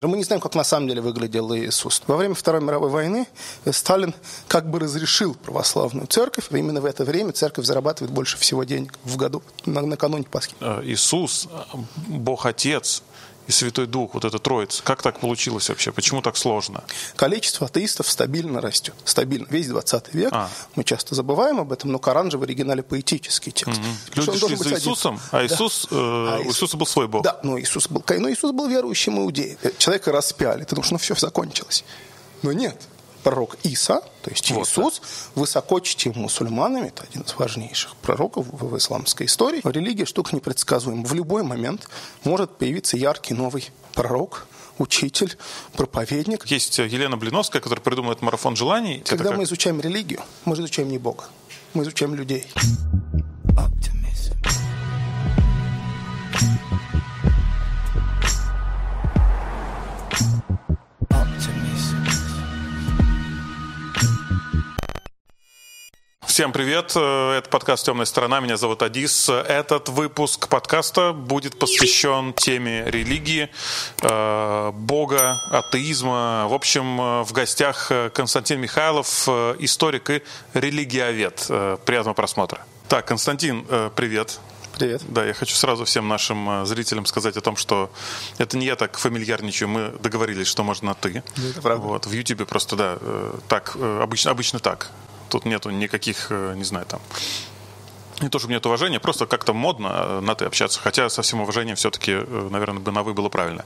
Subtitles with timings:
[0.00, 2.00] Мы не знаем, как на самом деле выглядел Иисус.
[2.06, 3.26] Во время Второй мировой войны
[3.68, 4.14] Сталин
[4.46, 6.52] как бы разрешил православную церковь.
[6.52, 10.54] Именно в это время церковь зарабатывает больше всего денег в году, накануне Пасхи.
[10.60, 11.48] Э, Иисус,
[12.06, 13.02] Бог Отец,
[13.48, 14.82] и Святой Дух, вот эта троица.
[14.82, 15.90] Как так получилось вообще?
[15.90, 16.84] Почему так сложно?
[17.16, 18.94] Количество атеистов стабильно растет.
[19.04, 19.46] Стабильно.
[19.48, 20.28] Весь 20 век.
[20.32, 20.50] А.
[20.76, 23.80] Мы часто забываем об этом, но Коран же в оригинале поэтический текст.
[23.80, 24.26] Угу.
[24.26, 25.96] Люди шли за Иисусом, а, Иисус, да.
[25.96, 27.24] э, а у Иисуса был свой Бог.
[27.24, 29.56] Да, но Иисус был, но Иисус был верующим иудеем.
[29.78, 31.84] Человека распяли, потому что ну, все закончилось.
[32.42, 32.76] Но нет
[33.22, 35.02] пророк Иса, то есть вот Иисус,
[35.34, 39.60] высоко чтим мусульманами, это один из важнейших пророков в исламской истории.
[39.64, 41.04] Религия штука непредсказуема.
[41.04, 41.88] В любой момент
[42.24, 44.46] может появиться яркий новый пророк,
[44.78, 45.36] учитель,
[45.74, 46.46] проповедник.
[46.46, 49.02] Есть Елена Блиновская, которая придумывает марафон желаний.
[49.06, 51.24] Когда мы изучаем религию, мы изучаем не Бога,
[51.74, 52.46] мы изучаем людей.
[66.38, 69.28] Всем привет, э, это подкаст «Темная сторона», меня зовут Адис.
[69.28, 73.50] Этот выпуск подкаста будет посвящен теме религии,
[74.02, 76.46] э, бога, атеизма.
[76.48, 79.28] В общем, э, в гостях Константин Михайлов,
[79.58, 80.22] историк и
[80.54, 81.44] религиовед.
[81.84, 82.60] Приятного просмотра.
[82.88, 83.66] Так, Константин,
[83.96, 84.38] привет.
[84.78, 85.02] Привет.
[85.08, 87.90] Да, я хочу сразу всем нашим зрителям сказать о том, что
[88.38, 91.24] это не я так фамильярничаю, мы договорились, что можно на «ты».
[91.50, 91.84] Это правда.
[91.84, 92.98] Вот, в Ютубе просто, да,
[93.48, 94.92] так, обычно, обычно так.
[95.28, 97.00] Тут нету никаких, э, не знаю, там,
[98.20, 100.80] не то, чтобы нет уважения, просто как-то модно э, на «ты» общаться.
[100.80, 103.64] Хотя со всем уважением все-таки, э, наверное, бы на «вы» было правильно.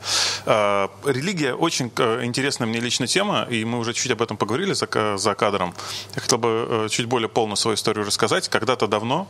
[1.04, 5.34] Религия очень интересная мне личная тема, и мы уже чуть об этом поговорили за, за
[5.34, 5.74] кадром.
[6.14, 8.48] Я хотел бы чуть более полную свою историю рассказать.
[8.48, 9.26] Когда-то давно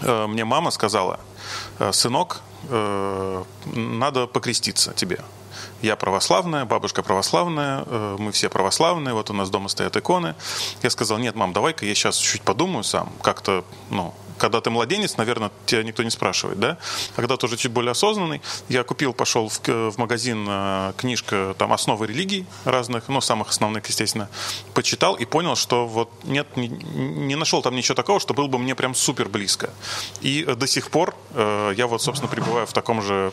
[0.00, 1.20] мне мама сказала,
[1.92, 2.40] сынок,
[3.74, 5.18] надо покреститься тебе
[5.82, 10.34] я православная, бабушка православная, э, мы все православные, вот у нас дома стоят иконы.
[10.82, 15.16] Я сказал, нет, мам, давай-ка я сейчас чуть подумаю сам, как-то, ну, когда ты младенец,
[15.18, 16.78] наверное, тебя никто не спрашивает, да?
[17.14, 21.72] Когда ты уже чуть более осознанный, я купил, пошел в, в магазин э, книжка, там,
[21.72, 24.28] основы религий разных, ну, самых основных, естественно,
[24.72, 28.58] почитал и понял, что вот нет, не, не нашел там ничего такого, что было бы
[28.58, 29.70] мне прям супер близко.
[30.22, 33.32] И до сих пор э, я вот, собственно, пребываю в таком же Э,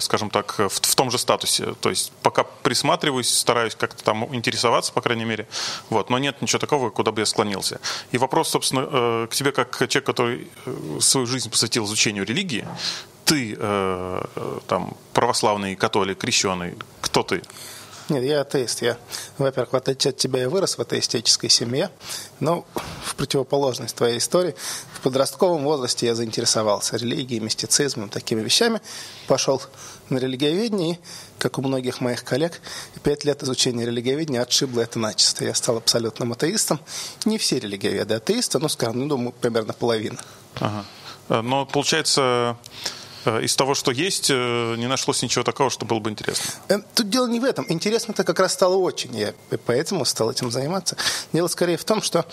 [0.00, 1.74] скажем так, в, в том же статусе.
[1.80, 5.46] То есть пока присматриваюсь, стараюсь как-то там интересоваться, по крайней мере.
[5.90, 7.80] Вот, но нет ничего такого, куда бы я склонился.
[8.10, 12.66] И вопрос, собственно, э, к тебе, как человек, который э, свою жизнь посвятил изучению религии,
[13.24, 13.54] ты
[14.66, 17.42] там православный, католик, крещеный, кто ты?
[18.10, 18.82] Нет, я атеист.
[18.82, 18.98] Я,
[19.38, 21.90] во-первых, в отличие от тебя, я вырос в атеистической семье,
[22.40, 22.66] но
[23.04, 24.54] в противоположность твоей истории,
[24.94, 28.80] в подростковом возрасте я заинтересовался религией, мистицизмом, такими вещами,
[29.28, 29.62] пошел
[30.08, 30.98] на религиоведение, и,
[31.38, 32.60] как у многих моих коллег,
[33.02, 35.44] пять лет изучения религиоведения отшибло это начисто.
[35.44, 36.80] Я стал абсолютным атеистом.
[37.24, 40.18] Не все религиоведы атеисты, но, скажем, ну, думаю, примерно половина.
[40.56, 40.84] Ага.
[41.28, 42.56] Э, но, получается,
[43.24, 46.50] из того, что есть, э, не нашлось ничего такого, что было бы интересно?
[46.68, 47.66] Э, тут дело не в этом.
[47.68, 49.14] Интересно-то как раз стало очень.
[49.16, 49.34] Я
[49.66, 50.96] поэтому стал этим заниматься.
[51.32, 52.24] Дело скорее в том, что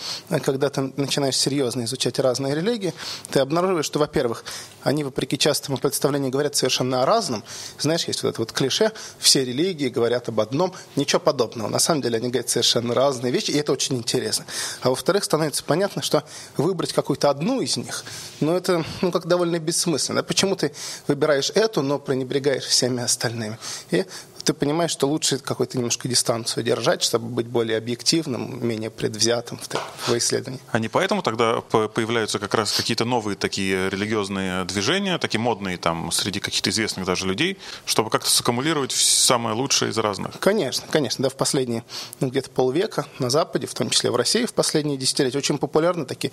[0.44, 2.94] когда ты начинаешь серьезно изучать разные религии,
[3.30, 4.44] ты обнаруживаешь, что, во-первых,
[4.88, 7.44] они, вопреки частому представлению, говорят совершенно о разном.
[7.78, 11.68] Знаешь, есть вот это вот клише, все религии говорят об одном, ничего подобного.
[11.68, 14.46] На самом деле они говорят совершенно разные вещи, и это очень интересно.
[14.80, 16.24] А во-вторых, становится понятно, что
[16.56, 18.04] выбрать какую-то одну из них,
[18.40, 20.22] ну, это ну, как довольно бессмысленно.
[20.22, 20.72] Почему ты
[21.06, 23.58] выбираешь эту, но пренебрегаешь всеми остальными.
[23.90, 24.06] И
[24.48, 30.08] ты понимаешь, что лучше какую-то немножко дистанцию держать, чтобы быть более объективным, менее предвзятым в,
[30.08, 30.58] в исследовании.
[30.72, 36.10] А не поэтому тогда появляются как раз какие-то новые такие религиозные движения, такие модные там
[36.12, 40.38] среди каких-то известных даже людей, чтобы как-то саккумулировать самое лучшее из разных?
[40.38, 41.24] Конечно, конечно.
[41.24, 41.84] Да, в последние
[42.20, 46.06] ну, где-то полвека на Западе, в том числе в России в последние десятилетия, очень популярны
[46.06, 46.32] такие,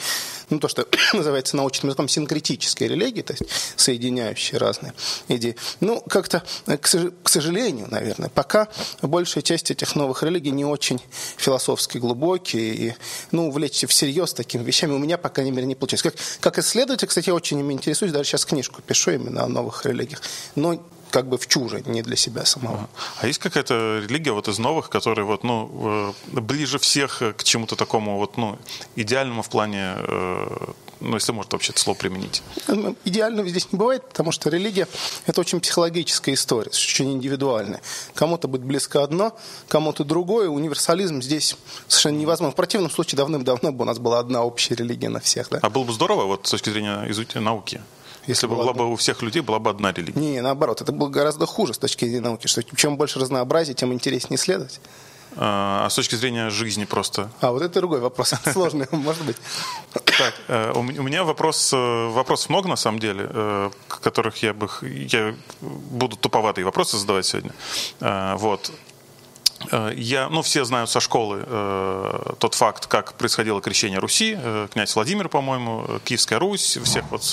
[0.50, 3.44] ну то, что называется научным языком синкретические религии, то есть
[3.76, 4.94] соединяющие разные
[5.28, 5.58] идеи.
[5.82, 8.30] Ну, как-то, к сожалению, наверное, наверное.
[8.30, 8.68] Пока
[9.02, 11.00] большая часть этих новых религий не очень
[11.38, 12.96] философски глубокие, и,
[13.32, 16.04] ну, увлечься всерьез такими вещами у меня, по крайней мере, не получилось.
[16.04, 19.86] Как, как исследователь, кстати, я очень ими интересуюсь, даже сейчас книжку пишу именно о новых
[19.86, 20.22] религиях.
[20.56, 20.80] Но
[21.12, 22.90] как бы в чуже, не для себя самого.
[23.22, 27.76] А есть какая-то религия вот из новых, которая вот, ну, э, ближе всех к чему-то
[27.76, 28.58] такому вот, ну,
[28.98, 30.48] идеальному в плане э,
[31.00, 32.42] ну, если можно вообще это слово применить?
[32.68, 34.88] Ну, идеального здесь не бывает, потому что религия–
[35.26, 37.82] это очень психологическая история, очень индивидуальная.
[38.14, 39.38] Кому-то будет близко одно,
[39.68, 40.50] кому-то другое.
[40.50, 41.58] Универсализм здесь
[41.88, 42.54] совершенно невозможно.
[42.54, 45.50] В противном случае давным-давно бы у нас была одна общая религия на всех.
[45.50, 45.60] Да?
[45.62, 47.82] А было бы здорово, вот с точки зрения изучения науки,
[48.28, 50.20] Если бы была бы у всех людей была бы одна религия.
[50.20, 53.94] Не, наоборот, это было гораздо хуже с точки зрения науки, что чем больше разнообразия, тем
[53.94, 54.80] интереснее исследовать.
[55.38, 57.30] А, а с точки зрения жизни просто?
[57.42, 59.38] А, вот это другой вопрос, сложный, может быть.
[59.92, 64.70] Так, э, у меня вопрос, э, вопросов много на самом деле, э, которых я бы,
[64.82, 67.52] я буду туповатые вопросы задавать сегодня.
[68.00, 68.72] Вот.
[69.72, 74.38] Э, я, ну, все знают со школы э, тот факт, как происходило крещение Руси.
[74.38, 77.24] Э, князь Владимир, по-моему, э, Киевская Русь, всех вот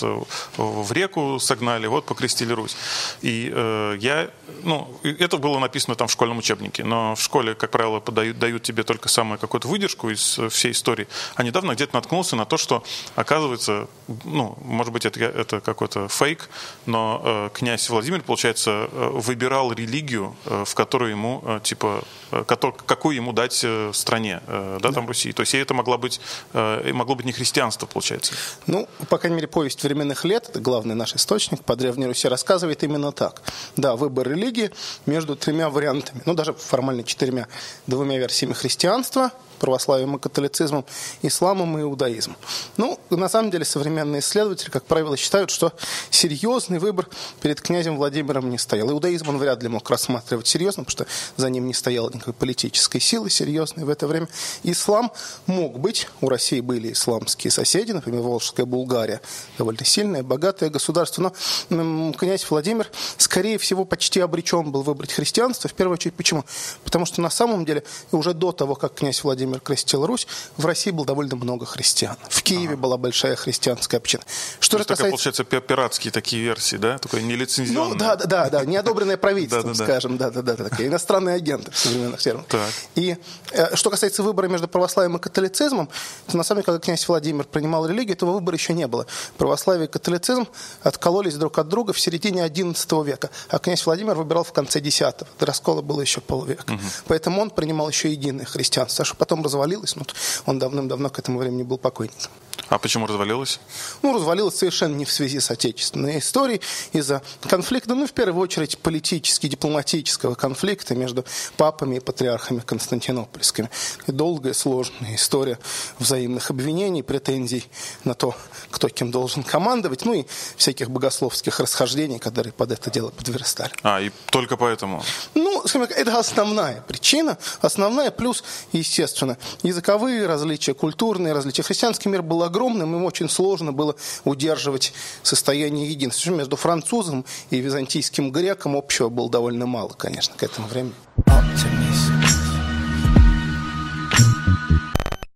[0.56, 2.76] в реку согнали, вот покрестили Русь.
[3.20, 4.30] И э, я,
[4.62, 8.62] ну, это было написано там в школьном учебнике, но в школе, как правило, подают, дают
[8.62, 11.08] тебе только самую какую-то выдержку из всей истории.
[11.34, 12.84] А недавно где-то наткнулся на то, что,
[13.14, 13.88] оказывается,
[14.24, 16.48] ну, может быть, это, это какой-то фейк,
[16.86, 22.44] но э, князь Владимир, получается, э, выбирал религию, э, в которую ему, э, типа, Э,
[22.86, 25.32] какую ему дать э, стране, э, да, там, Руси.
[25.32, 26.20] То есть это могло быть,
[26.52, 28.32] могло быть не христианство, получается.
[28.66, 32.82] Ну, по крайней мере, повесть временных лет, это главный наш источник по Древней Руси, рассказывает
[32.82, 33.42] именно так.
[33.76, 34.70] Да, выбор религии
[35.06, 37.48] между тремя вариантами, ну, даже формально четырьмя,
[37.86, 39.30] двумя версиями христианства–
[39.62, 40.84] православием и католицизмом,
[41.22, 42.36] исламом и иудаизмом.
[42.76, 43.64] Ну, на самом деле,
[44.02, 45.72] современные исследователи, как правило, считают, что
[46.10, 47.08] серьезный выбор
[47.40, 48.90] перед князем Владимиром не стоял.
[48.90, 51.06] Иудаизм он вряд ли мог рассматривать серьезно, потому что
[51.36, 54.28] за ним не стояло никакой политической силы серьезной в это время.
[54.64, 55.12] Ислам
[55.46, 59.20] мог быть, у России были исламские соседи, например, Волжская Булгария,
[59.56, 61.32] довольно сильное, богатое государство,
[61.68, 65.68] но князь Владимир, скорее всего, почти обречен был выбрать христианство.
[65.68, 66.44] В первую очередь, почему?
[66.84, 70.26] Потому что на самом деле уже до того, как князь Владимир крестил Русь,
[70.56, 72.16] в России было довольно много христиан.
[72.28, 72.82] В Киеве ага.
[72.82, 74.22] была большая христианская община.
[74.60, 75.10] Что же касается...
[75.10, 76.98] получается, пиратские такие версии, да?
[76.98, 77.92] Такое нелицензионное.
[77.92, 81.78] Ну, да, да, да, да, неодобренное правительством, скажем, да, да, да, такие иностранные агенты в
[81.78, 82.46] современных терминах.
[82.94, 83.16] И
[83.52, 85.88] э, что касается выбора между православием и католицизмом,
[86.26, 89.06] то на самом деле, когда князь Владимир принимал религию, этого выбора еще не было.
[89.36, 90.46] Православие и католицизм
[90.82, 95.00] откололись друг от друга в середине XI века, а князь Владимир выбирал в конце X.
[95.38, 96.72] До раскола было еще полвека.
[96.72, 96.80] Угу.
[97.06, 100.02] Поэтому он принимал еще единое христианство, что потом развалилось, но
[100.46, 102.30] он давным-давно к этому времени был покойником.
[102.68, 103.60] А почему развалилось?
[104.02, 106.60] Ну, развалилось совершенно не в связи с отечественной историей,
[106.92, 111.24] из-за конфликта, ну, в первую очередь, политически дипломатического конфликта между
[111.56, 113.70] папами и патриархами константинопольскими.
[114.06, 115.58] И долгая, сложная история
[115.98, 117.64] взаимных обвинений, претензий
[118.04, 118.34] на то,
[118.70, 120.24] кто кем должен командовать, ну и
[120.56, 123.72] всяких богословских расхождений, которые под это дело подверстали.
[123.82, 125.02] А, и только поэтому?
[125.34, 131.62] Ну, это основная причина, основная, плюс, естественно, языковые различия, культурные различия.
[131.62, 134.92] Христианский мир был огромным, им очень сложно было удерживать
[135.22, 136.30] состояние единства.
[136.30, 140.94] Между французом и византийским греком общего было довольно мало, конечно, к этому времени.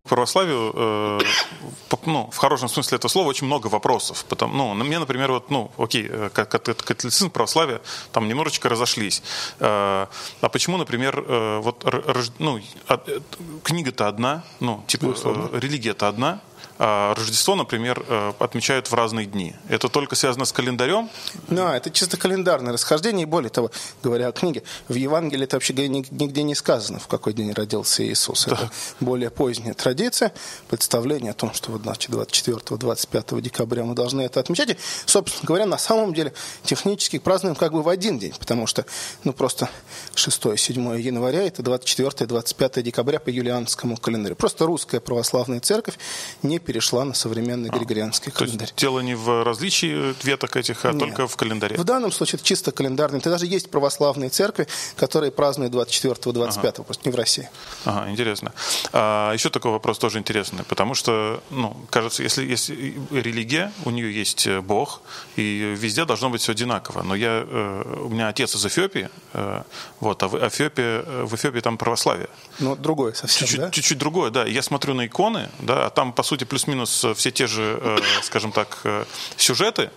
[0.06, 1.18] православию, э,
[2.06, 4.24] ну, в хорошем смысле этого слова, очень много вопросов.
[4.28, 7.80] Потому, ну, на мне, например, вот, ну, окей, э, католицизм, православие
[8.12, 9.22] там немножечко разошлись.
[9.58, 10.06] Э,
[10.40, 11.84] а почему, например, э, вот,
[12.38, 13.20] ну, э,
[13.62, 19.54] книга-то одна, ну, типа, э, религия-то одна, а Рождество, например, э, отмечают в разные дни.
[19.68, 21.08] Это только связано с календарем?
[21.48, 23.22] Да, это чисто календарное расхождение.
[23.22, 23.70] И более того,
[24.02, 28.44] говоря о книге, в Евангелии это вообще нигде не сказано, в какой день родился Иисус.
[28.44, 28.54] Так.
[28.54, 28.70] Это
[29.00, 30.34] более поздняя традиция,
[30.68, 34.70] представление о том, что вот 24-25 декабря мы должны это отмечать.
[34.70, 34.76] И,
[35.06, 38.84] собственно говоря, на самом деле технически празднуем как бы в один день, потому что
[39.24, 39.70] ну, просто
[40.14, 44.36] 6-7 января это 24-25 декабря по юлианскому календарю.
[44.36, 45.98] Просто русская православная церковь
[46.42, 48.58] не перешла на современный а, григорианский а, календарь.
[48.58, 50.98] То есть дело не в различии веток этих, а Нет.
[50.98, 51.76] только в календаре?
[51.76, 53.20] В данном случае это чисто календарный.
[53.20, 56.82] Это даже есть православные церкви, которые празднуют 24-25, ага.
[56.82, 57.48] просто не в России.
[57.84, 58.52] Ага, интересно.
[58.92, 64.12] А, еще такой вопрос тоже интересный, потому что, ну, кажется, если есть религия, у нее
[64.12, 65.02] есть э, Бог,
[65.36, 67.02] и везде должно быть все одинаково.
[67.02, 69.62] Но я, э, у меня отец из Эфиопии, э,
[70.00, 72.28] вот, а в Эфиопии, в Эфиопии там православие.
[72.58, 73.70] Ну, другое совсем, чуть-чуть, да?
[73.70, 74.44] Чуть-чуть другое, да.
[74.44, 77.98] Я смотрю на иконы, да, а там, по сути, плюс-минус э, все те же, э,
[78.22, 79.04] скажем так, э,
[79.36, 79.90] сюжеты,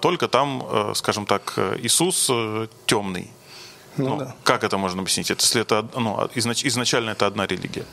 [0.00, 2.30] только там, скажем так, Иисус
[2.86, 3.30] темный.
[3.96, 4.34] Ну, ну, да.
[4.44, 5.30] Как это можно объяснить?
[5.30, 7.84] Это, если это ну, изнач, изначально это одна религия?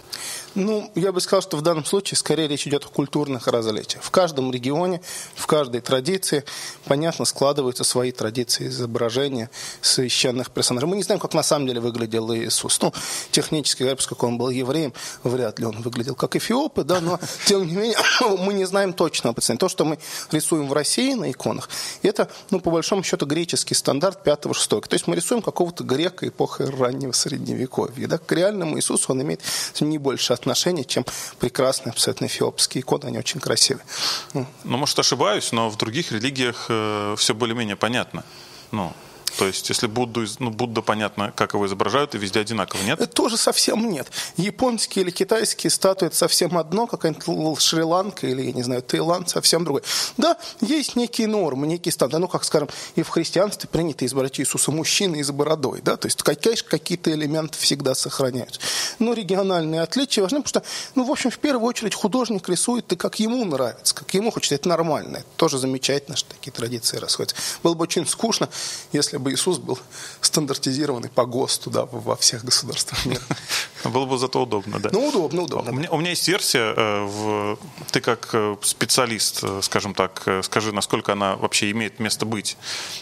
[0.55, 4.01] Ну, я бы сказал, что в данном случае скорее речь идет о культурных различиях.
[4.01, 5.01] В каждом регионе,
[5.35, 6.45] в каждой традиции,
[6.85, 9.49] понятно, складываются свои традиции изображения
[9.81, 10.87] священных персонажей.
[10.87, 12.79] Мы не знаем, как на самом деле выглядел Иисус.
[12.81, 12.93] Ну,
[13.31, 14.93] технически говоря, поскольку он был евреем,
[15.23, 17.97] вряд ли он выглядел как эфиопы, да, но, тем не менее,
[18.39, 19.59] мы не знаем точного представления.
[19.59, 19.99] То, что мы
[20.31, 21.69] рисуем в России на иконах,
[22.01, 24.87] это, ну, по большому счету, греческий стандарт 5-6.
[24.87, 28.07] То есть мы рисуем какого-то грека эпохи раннего Средневековья.
[28.07, 28.17] Да?
[28.19, 29.41] К реальному Иисусу он имеет
[29.81, 30.44] не больше отношения,
[30.85, 31.05] чем
[31.39, 33.85] прекрасные абсолютно эфиопские иконы, они очень красивые.
[34.33, 38.23] Ну, может, ошибаюсь, но в других религиях э, все более-менее понятно.
[38.71, 38.93] Ну,
[39.37, 42.99] то есть, если Будду, ну, Будда, понятно, как его изображают, и везде одинаково, нет?
[42.99, 44.07] Это тоже совсем нет.
[44.37, 49.63] Японские или китайские статуи– это совсем одно, какая-нибудь Шри-Ланка или, я не знаю, Таиланд– совсем
[49.63, 49.83] другое.
[50.17, 52.19] Да, есть некие нормы, некие стандарты.
[52.19, 55.81] Ну, как, скажем, и в христианстве принято избрать Иисуса мужчиной с бородой.
[55.81, 55.97] Да?
[55.97, 58.59] То есть, конечно, какие-то элементы всегда сохраняются.
[58.99, 60.63] Но региональные отличия важны, потому что,
[60.95, 64.55] ну, в общем, в первую очередь художник рисует и как ему нравится, как ему хочется.
[64.55, 65.17] Это нормально.
[65.17, 67.35] Это тоже замечательно, что такие традиции расходятся.
[67.63, 68.49] Было бы очень скучно,
[68.93, 69.79] если бы бы Иисус был
[70.21, 73.21] стандартизированный по ГОСТу да, во всех государствах мира.
[73.83, 74.89] Было бы зато удобно, да.
[74.93, 75.71] Ну, удобно, удобно.
[75.71, 77.57] У меня, у меня есть версия, э, в,
[77.91, 82.57] ты как э, специалист, э, скажем так, скажи, насколько она вообще имеет место быть.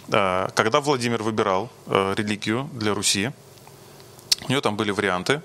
[0.09, 3.31] Когда Владимир выбирал религию для Руси,
[4.47, 5.41] у него там были варианты,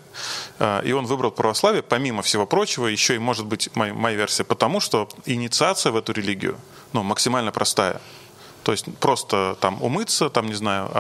[0.84, 4.80] и он выбрал православие, помимо всего прочего, еще и, может быть, моя, моя версия, потому
[4.80, 6.58] что инициация в эту религию
[6.92, 8.00] ну, максимально простая.
[8.68, 10.90] То есть просто там умыться, там, не знаю,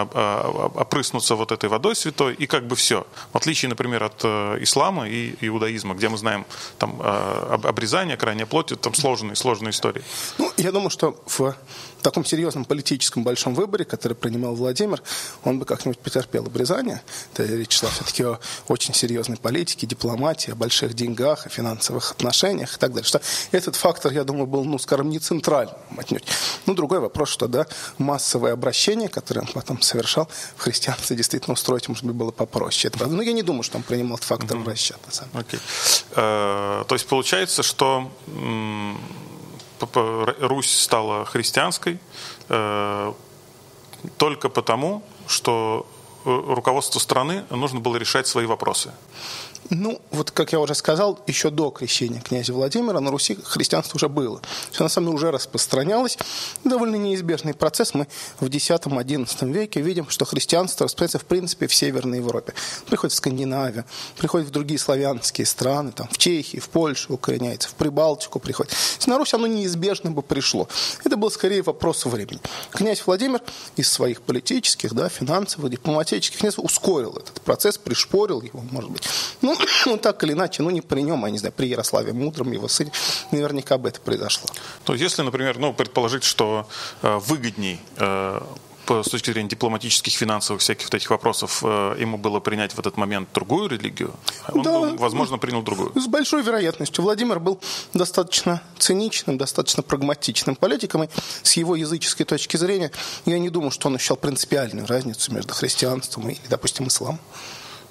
[0.74, 3.06] опрыснуться вот этой водой святой, и как бы все.
[3.34, 6.46] В отличие, например, от э, ислама и иудаизма, где мы знаем
[6.78, 10.02] там обрезание, крайняя плоть, там сложные, сложные истории.
[10.38, 11.54] Ну, я думаю, что в
[11.98, 15.02] в таком серьезном политическом большом выборе, который принимал Владимир,
[15.44, 17.02] он бы как-нибудь потерпел обрезание.
[17.32, 18.38] Это речь шла все-таки о
[18.68, 23.06] очень серьезной политике, дипломатии, о больших деньгах, о финансовых отношениях и так далее.
[23.06, 23.20] Что
[23.52, 26.24] этот фактор, я думаю, был, ну, скажем, не центральным отнюдь.
[26.66, 27.66] Ну, другой вопрос, что, да,
[27.98, 32.92] массовое обращение, которое он потом совершал, в христианстве действительно устроить, может быть, было попроще.
[32.94, 35.44] Это, но я не думаю, что он принимал этот фактор в расчет, на самом деле.
[35.48, 35.60] Okay.
[36.12, 38.10] Uh, то есть получается, что
[40.40, 41.98] Русь стала христианской
[42.48, 43.12] э,
[44.16, 45.86] только потому, что
[46.24, 48.92] э, руководству страны нужно было решать свои вопросы.
[49.70, 54.08] Ну, вот как я уже сказал, еще до крещения князя Владимира на Руси христианство уже
[54.08, 54.40] было.
[54.70, 56.16] Все на самом деле уже распространялось.
[56.64, 57.92] Довольно неизбежный процесс.
[57.92, 58.06] Мы
[58.40, 62.54] в X-XI веке видим, что христианство распространяется в принципе в Северной Европе.
[62.86, 63.84] Приходит в Скандинавию,
[64.16, 68.72] приходит в другие славянские страны, там, в Чехии, в Польшу укореняется, в Прибалтику приходит.
[69.06, 70.68] На Русь оно неизбежно бы пришло.
[71.04, 72.40] Это был скорее вопрос времени.
[72.70, 73.42] Князь Владимир
[73.76, 79.08] из своих политических, да, финансовых, дипломатических ускорил этот процесс, пришпорил его, может быть.
[79.42, 82.52] Ну, ну, так или иначе, ну, не при нем, а, не знаю, при Ярославе Мудром,
[82.52, 82.92] его сыне,
[83.30, 84.48] наверняка бы это произошло.
[84.84, 86.66] То если, например, ну, предположить, что
[87.02, 88.40] э, выгодней э,
[88.88, 92.96] с точки зрения дипломатических, финансовых всяких вот этих вопросов э, ему было принять в этот
[92.96, 94.14] момент другую религию,
[94.52, 95.92] он, да, бы, возможно, принял другую.
[95.94, 97.04] С большой вероятностью.
[97.04, 97.60] Владимир был
[97.94, 101.08] достаточно циничным, достаточно прагматичным политиком, и
[101.42, 102.90] с его языческой точки зрения
[103.26, 107.20] я не думаю, что он ощущал принципиальную разницу между христианством и, допустим, исламом.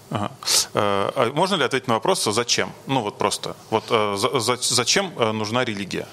[0.10, 0.32] Ага.
[0.74, 2.72] Э, а можно ли ответить на вопрос, зачем?
[2.88, 3.56] Ну вот просто.
[3.70, 6.08] Вот э, за, за, зачем э, нужна религия?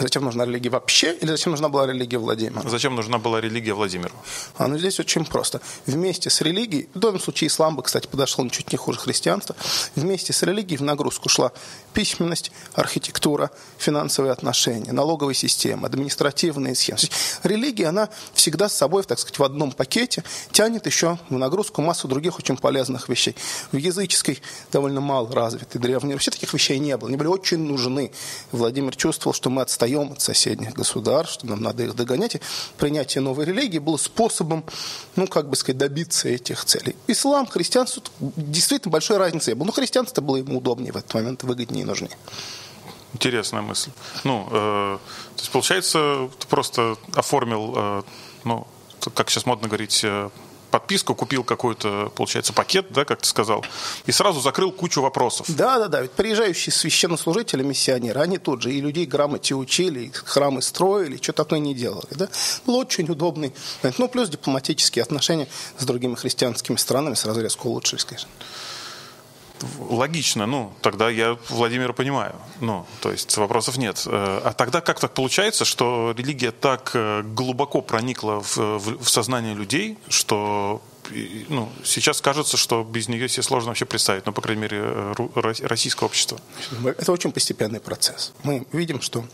[0.00, 2.66] Зачем нужна религия вообще или зачем нужна была религия Владимира?
[2.68, 4.14] Зачем нужна была религия Владимиру?
[4.56, 5.60] А, ну здесь очень просто.
[5.84, 9.54] Вместе с религией, в данном случае ислам бы, кстати, подошел ничуть не хуже христианства,
[9.94, 11.52] вместе с религией в нагрузку шла
[11.92, 16.98] письменность, архитектура, финансовые отношения, налоговая система, административные схемы.
[17.42, 22.08] Религия, она всегда с собой, так сказать, в одном пакете тянет еще в нагрузку массу
[22.08, 23.36] других очень полезных вещей.
[23.70, 24.40] В языческой
[24.72, 27.08] довольно мало развитой древней Руси таких вещей не было.
[27.08, 28.12] Они были очень нужны.
[28.50, 32.36] Владимир чувствовал, что мы отстаем отстаем от соседних государств, что нам надо их догонять.
[32.36, 32.40] И
[32.78, 34.64] принятие новой религии было способом,
[35.16, 36.96] ну, как бы сказать, добиться этих целей.
[37.06, 39.66] Ислам, христианство, действительно большой разницы не было.
[39.66, 42.16] Но христианство было ему удобнее в этот момент, выгоднее и нужнее.
[43.12, 43.90] Интересная мысль.
[44.24, 44.98] Ну, э,
[45.36, 48.02] то есть, получается, ты просто оформил, э,
[48.44, 48.66] ну,
[49.14, 50.30] как сейчас модно говорить, э,
[50.70, 53.64] подписку, купил какой-то, получается, пакет, да, как ты сказал,
[54.06, 55.46] и сразу закрыл кучу вопросов.
[55.48, 56.00] Да, да, да.
[56.02, 61.32] Ведь приезжающие священнослужители, миссионеры, они тут же и людей грамоте учили, и храмы строили, что
[61.32, 62.08] такое не делали.
[62.10, 62.28] Да?
[62.66, 63.52] Был очень удобный.
[63.98, 65.48] Ну, плюс дипломатические отношения
[65.78, 68.28] с другими христианскими странами сразу резко улучшились, конечно
[69.78, 72.34] логично, ну, тогда я Владимира понимаю.
[72.60, 74.02] Ну, то есть вопросов нет.
[74.06, 79.08] Э, а тогда как так получается, что религия так э, глубоко проникла в, в, в
[79.08, 80.82] сознание людей, что
[81.48, 85.14] ну, сейчас кажется, что без нее себе сложно вообще представить, ну, по крайней мере, э,
[85.62, 86.38] российское общество.
[86.84, 88.32] Это очень постепенный процесс.
[88.42, 89.24] Мы видим, что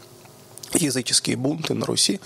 [0.80, 2.21] языческие бунты на Руси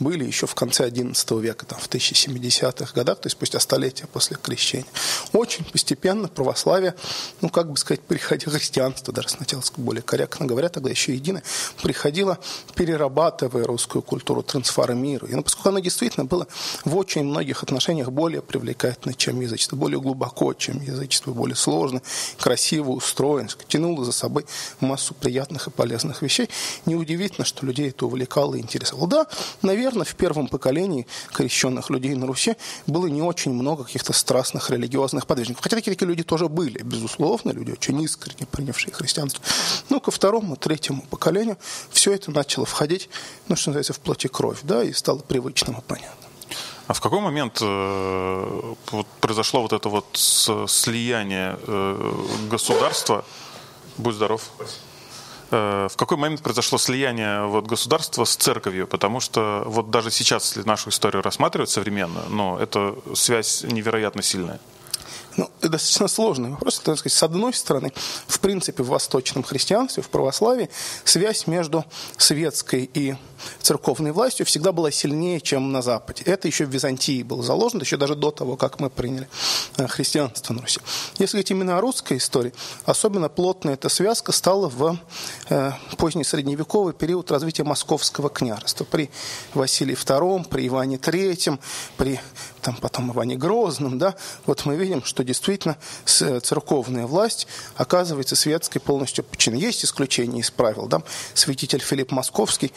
[0.00, 4.36] были еще в конце XI века, там, в 1070-х годах, то есть спустя столетия после
[4.40, 4.86] крещения.
[5.32, 6.94] Очень постепенно православие,
[7.40, 11.42] ну, как бы сказать, приходило христианство, даже сначала более корректно говоря, тогда еще единое,
[11.82, 12.38] приходило,
[12.74, 15.30] перерабатывая русскую культуру, трансформируя.
[15.30, 16.46] И, ну, поскольку оно действительно было
[16.84, 22.02] в очень многих отношениях более привлекательно, чем язычество, более глубоко, чем язычество, более сложно,
[22.38, 24.46] красиво устроено, тянуло за собой
[24.80, 26.48] массу приятных и полезных вещей,
[26.86, 29.08] неудивительно, что людей это увлекало и интересовало.
[29.08, 29.26] Да,
[29.62, 35.26] наверное, в первом поколении крещенных людей на Руси было не очень много каких-то страстных религиозных
[35.26, 35.62] подвижников.
[35.62, 39.42] Хотя такие, такие люди тоже были, безусловно, люди очень искренне принявшие христианство.
[39.88, 41.56] Но ко второму, третьему поколению
[41.90, 43.08] все это начало входить,
[43.48, 46.30] ну, что называется, в плоть и кровь, да, и стало привычным и понятным.
[46.86, 52.12] А в какой момент э, вот, произошло вот это вот слияние э,
[52.48, 53.24] государства?
[53.98, 54.42] Будь здоров.
[54.54, 54.85] Спасибо
[55.50, 58.86] в какой момент произошло слияние вот, государства с церковью?
[58.86, 64.60] Потому что вот даже сейчас, если нашу историю рассматривать современно, но эта связь невероятно сильная.
[65.36, 66.78] Ну, достаточно сложный вопрос.
[66.78, 67.92] Так сказать, с одной стороны,
[68.26, 70.70] в принципе, в восточном христианстве, в православии,
[71.04, 71.84] связь между
[72.16, 73.16] светской и
[73.60, 76.22] церковной властью всегда была сильнее, чем на Западе.
[76.24, 79.28] Это еще в Византии было заложено, еще даже до того, как мы приняли
[79.76, 80.80] э, христианство на Руси.
[81.18, 82.52] Если говорить именно о русской истории,
[82.84, 84.98] особенно плотная эта связка стала в
[85.48, 88.84] э, поздний средневековый период развития московского княжества.
[88.84, 89.10] При
[89.54, 91.58] Василии II, при Иване III,
[91.96, 92.20] при
[92.66, 95.76] там, потом Иване Грозном, да, вот мы видим, что действительно
[96.20, 99.60] э, церковная власть оказывается светской полностью подчинена.
[99.60, 100.88] Есть исключения из правил.
[100.88, 101.02] Да?
[101.32, 102.72] Святитель Филипп Московский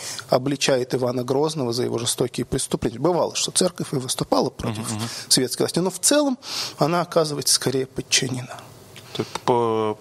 [0.49, 2.99] обличает Ивана Грозного за его жестокие преступления.
[2.99, 5.09] Бывало, что церковь и выступала против uh-huh.
[5.29, 6.39] светской власти, но в целом
[6.79, 8.57] она оказывается скорее подчинена.
[9.45, 9.97] По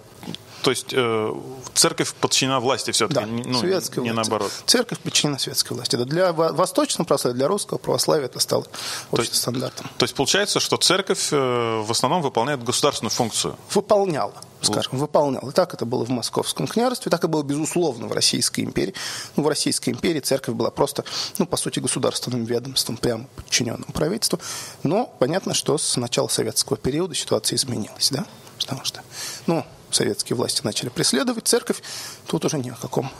[0.61, 1.33] то есть э,
[1.73, 4.29] церковь подчинена власти все-таки, да, ну, светской не власти.
[4.29, 4.51] наоборот.
[4.65, 5.95] Церковь подчинена светской власти.
[5.95, 8.65] Да, для восточного православия, для русского православия это стало
[9.11, 9.89] общим стандартом.
[9.97, 13.55] То есть получается, что церковь э, в основном выполняет государственную функцию?
[13.73, 15.49] Выполняла скажем, выполнял.
[15.49, 18.93] И так это было в Московском княжестве, так и было, безусловно, в Российской империи.
[19.35, 21.05] Ну, в Российской империи церковь была просто,
[21.37, 24.39] ну, по сути, государственным ведомством, прямо подчиненным правительству.
[24.83, 28.25] Но понятно, что с начала советского периода ситуация изменилась, да?
[28.59, 29.01] Потому что,
[29.47, 31.81] ну, советские власти начали преследовать церковь,
[32.27, 33.11] тут уже ни о каком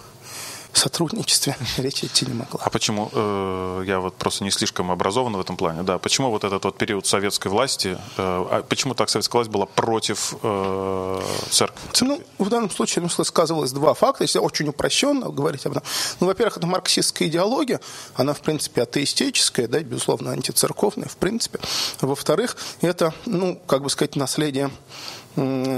[0.73, 2.61] сотрудничестве речи идти не могла.
[2.63, 6.43] А почему, э, я вот просто не слишком образован в этом плане, да, почему вот
[6.43, 11.79] этот вот период советской власти, э, а почему так советская власть была против э, церкви?
[12.01, 15.83] Ну, в данном случае, ну, сказывалось два факта, если очень упрощенно говорить об этом.
[16.19, 17.79] Ну, во-первых, это марксистская идеология,
[18.15, 21.59] она, в принципе, атеистическая, да, безусловно, антицерковная, в принципе.
[22.01, 24.69] Во-вторых, это, ну, как бы сказать, наследие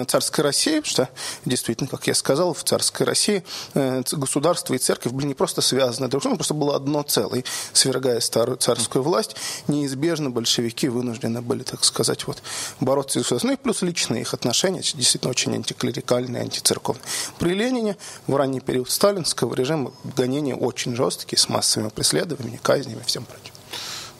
[0.08, 1.10] царской России, что
[1.46, 6.08] действительно, как я сказал, в царской России э, государство и церковь были не просто связаны
[6.08, 7.44] друг с другом, просто было одно целое.
[7.74, 9.36] Свергая старую царскую власть,
[9.68, 12.42] неизбежно большевики вынуждены были, так сказать, вот,
[12.80, 13.52] бороться с государством.
[13.52, 17.04] Ну и плюс личные их отношения, действительно очень антиклерикальные, антицерковные.
[17.40, 23.06] При Ленине в ранний период сталинского режима гонения очень жесткие, с массовыми преследованиями, казнями и
[23.06, 23.54] всем прочим.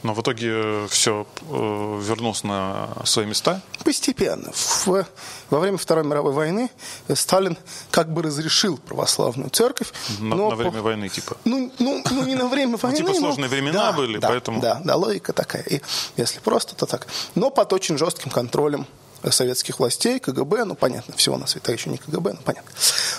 [0.04, 3.62] Но в итоге все э, вернулось на свои места?
[3.84, 4.52] Постепенно.
[4.54, 5.06] В,
[5.50, 6.70] во время Второй мировой войны
[7.14, 7.58] Сталин
[7.92, 9.94] как бы разрешил православную церковь.
[10.20, 10.82] На, но на время по...
[10.82, 11.38] войны, типа?
[11.46, 12.92] Ну, ну, ну, не на время войны.
[13.02, 14.60] Ну, типа сложные времена были, поэтому...
[14.60, 15.64] Да, да, логика такая.
[15.64, 15.82] И
[16.18, 17.08] если просто, то так.
[17.36, 18.86] Но под очень жестким контролем
[19.30, 22.72] советских властей, КГБ, ну, понятно, всего на свете, еще не КГБ, ну, понятно.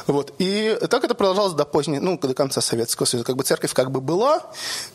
[0.07, 0.35] Вот.
[0.39, 3.25] И так это продолжалось до поздней, ну, до конца Советского Союза.
[3.25, 4.43] Как бы церковь как бы была,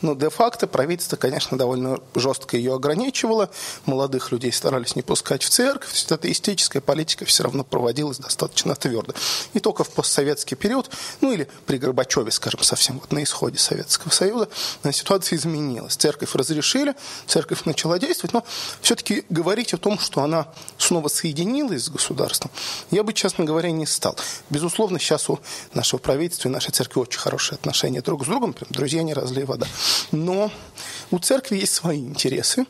[0.02, 3.50] но де-факто правительство, конечно, довольно жестко ее ограничивало.
[3.86, 6.04] Молодых людей старались не пускать в церковь.
[6.04, 9.14] Эта атеистическая политика все равно проводилась достаточно твердо.
[9.54, 10.90] И только в постсоветский период,
[11.20, 14.48] ну, или при Горбачеве, скажем, совсем вот на исходе Советского Союза,
[14.90, 15.94] ситуация изменилась.
[15.94, 16.94] Церковь разрешили,
[17.26, 18.44] церковь начала действовать, но
[18.80, 22.50] все-таки говорить о том, что она снова снова соединилась с государством,
[22.90, 24.16] я бы, честно говоря, не стал.
[24.50, 25.38] Безусловно, сейчас у
[25.74, 29.44] нашего правительства и нашей церкви очень хорошие отношения друг с другом, прям друзья не разлей
[29.44, 29.68] вода.
[30.10, 30.50] Но
[31.12, 32.66] у церкви есть свои интересы,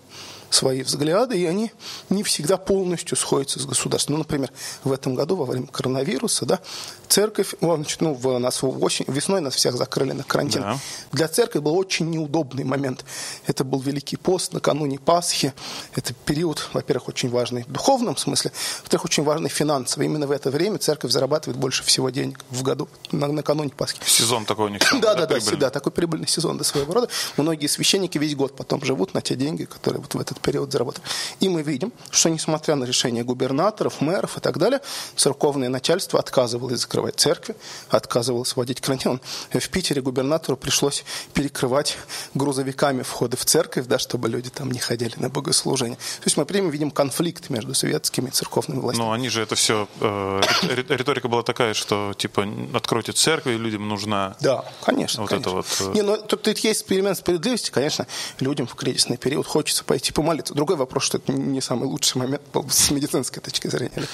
[0.50, 1.72] свои взгляды, и они
[2.10, 4.14] не всегда полностью сходятся с государством.
[4.14, 4.50] Ну, например,
[4.84, 6.60] в этом году, во время коронавируса, да,
[7.08, 10.62] церковь, ну, в нас осень, весной нас всех закрыли на карантин.
[10.62, 10.78] Да.
[11.12, 13.04] Для церкви был очень неудобный момент.
[13.46, 15.52] Это был Великий пост накануне Пасхи.
[15.94, 20.02] Это период, во-первых, очень важный в духовном смысле, во-вторых, очень важный финансово.
[20.02, 24.00] Именно в это время церковь зарабатывает больше всего денег в году, на, накануне Пасхи.
[24.04, 24.80] Сезон такой у них.
[24.98, 27.08] Да, да, да, да, такой прибыльный сезон до своего рода.
[27.36, 30.72] Многие священники весь год потом живут на те деньги, которые вот в этот этот период
[30.72, 31.04] заработали.
[31.40, 34.80] И мы видим, что несмотря на решения губернаторов, мэров и так далее,
[35.16, 37.54] церковное начальство отказывалось закрывать церкви,
[37.90, 39.20] отказывалось вводить карантин.
[39.50, 41.98] В Питере губернатору пришлось перекрывать
[42.34, 45.96] грузовиками входы в церковь, да, чтобы люди там не ходили на богослужение.
[45.96, 49.06] То есть мы прямо видим конфликт между светскими и церковными властями.
[49.06, 49.88] Но они же это все...
[50.00, 50.40] Э,
[50.88, 54.36] риторика была такая, что типа откройте церкви, людям нужна...
[54.40, 55.22] Да, конечно.
[55.22, 55.48] Вот конечно.
[55.48, 55.66] это вот...
[55.80, 58.06] Э, не, ну, тут, тут есть эксперимент справедливости, конечно,
[58.40, 60.54] людям в кризисный период хочется пойти помолиться.
[60.54, 64.06] Другой вопрос, что это не самый лучший момент был с медицинской точки зрения.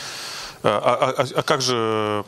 [0.62, 2.24] А, а, а, а как же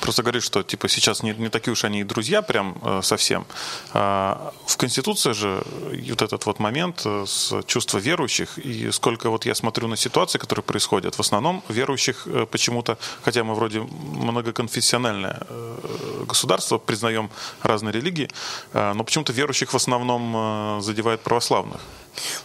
[0.00, 3.44] просто говорит, что типа сейчас не, не такие уж они и друзья прям э, совсем.
[3.92, 5.62] А, в Конституции же
[6.08, 10.38] вот этот вот момент э, с чувства верующих, и сколько вот я смотрю на ситуации,
[10.38, 17.30] которые происходят, в основном верующих э, почему-то, хотя мы вроде многоконфессиональное э, государство, признаем
[17.62, 18.28] разные религии,
[18.72, 21.80] э, но почему-то верующих в основном э, задевает православных.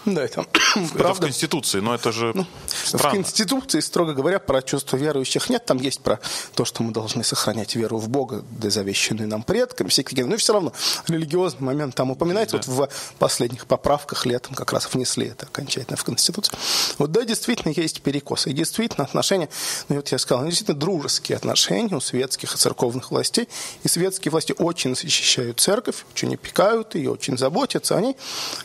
[0.05, 1.13] Да, это Это правда.
[1.13, 3.15] в Конституции, но это же В странно.
[3.15, 5.65] Конституции, строго говоря, про чувство верующих нет.
[5.65, 6.19] Там есть про
[6.55, 10.25] то, что мы должны сохранять веру в Бога, да завещанную нам предками, все такие.
[10.25, 10.73] Но все равно
[11.07, 12.57] религиозный момент там упоминается.
[12.57, 16.57] Вот в последних поправках летом как раз внесли это окончательно в Конституцию.
[16.97, 18.49] Вот да, действительно есть перекосы.
[18.51, 19.49] И действительно отношения,
[19.89, 23.49] ну вот я сказал, они действительно дружеские отношения у светских и церковных властей.
[23.83, 28.15] И светские власти очень защищают церковь, очень опекают ее, очень заботятся о ней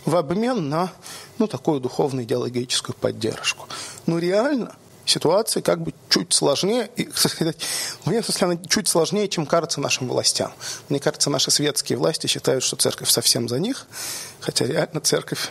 [0.05, 0.91] в обмен на
[1.38, 3.68] ну, такую духовно-идеологическую поддержку.
[4.07, 7.57] Но реально ситуация как бы чуть сложнее, и, сказать,
[8.05, 10.53] в некотором смысле она чуть сложнее, чем кажется нашим властям.
[10.88, 13.87] Мне кажется, наши светские власти считают, что церковь совсем за них,
[14.40, 15.51] хотя реально церковь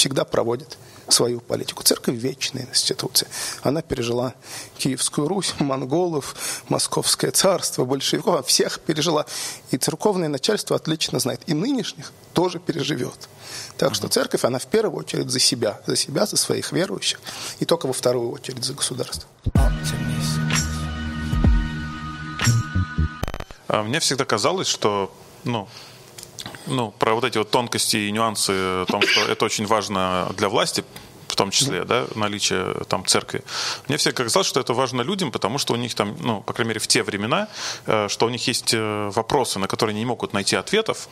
[0.00, 1.82] всегда проводит свою политику.
[1.82, 3.28] Церковь– вечная институция.
[3.62, 4.32] Она пережила
[4.78, 9.26] Киевскую Русь, монголов, Московское царство, большевиков, а всех пережила.
[9.70, 11.42] И церковное начальство отлично знает.
[11.44, 13.28] И нынешних тоже переживет.
[13.76, 17.20] Так что церковь, она в первую очередь за себя, за себя, за своих верующих,
[17.58, 19.28] и только во вторую очередь за государство.
[23.68, 25.12] А Мне всегда казалось, что,
[25.44, 25.68] ну,
[26.70, 30.48] ну, про вот эти вот тонкости и нюансы о том, что это очень важно для
[30.48, 30.84] власти,
[31.30, 33.42] в том числе, да, наличие там церкви.
[33.88, 36.70] Мне всегда казалось, что это важно людям, потому что у них там, ну, по крайней
[36.70, 37.48] мере, в те времена,
[37.86, 41.08] э, что у них есть э, вопросы, на которые они не могут найти ответов,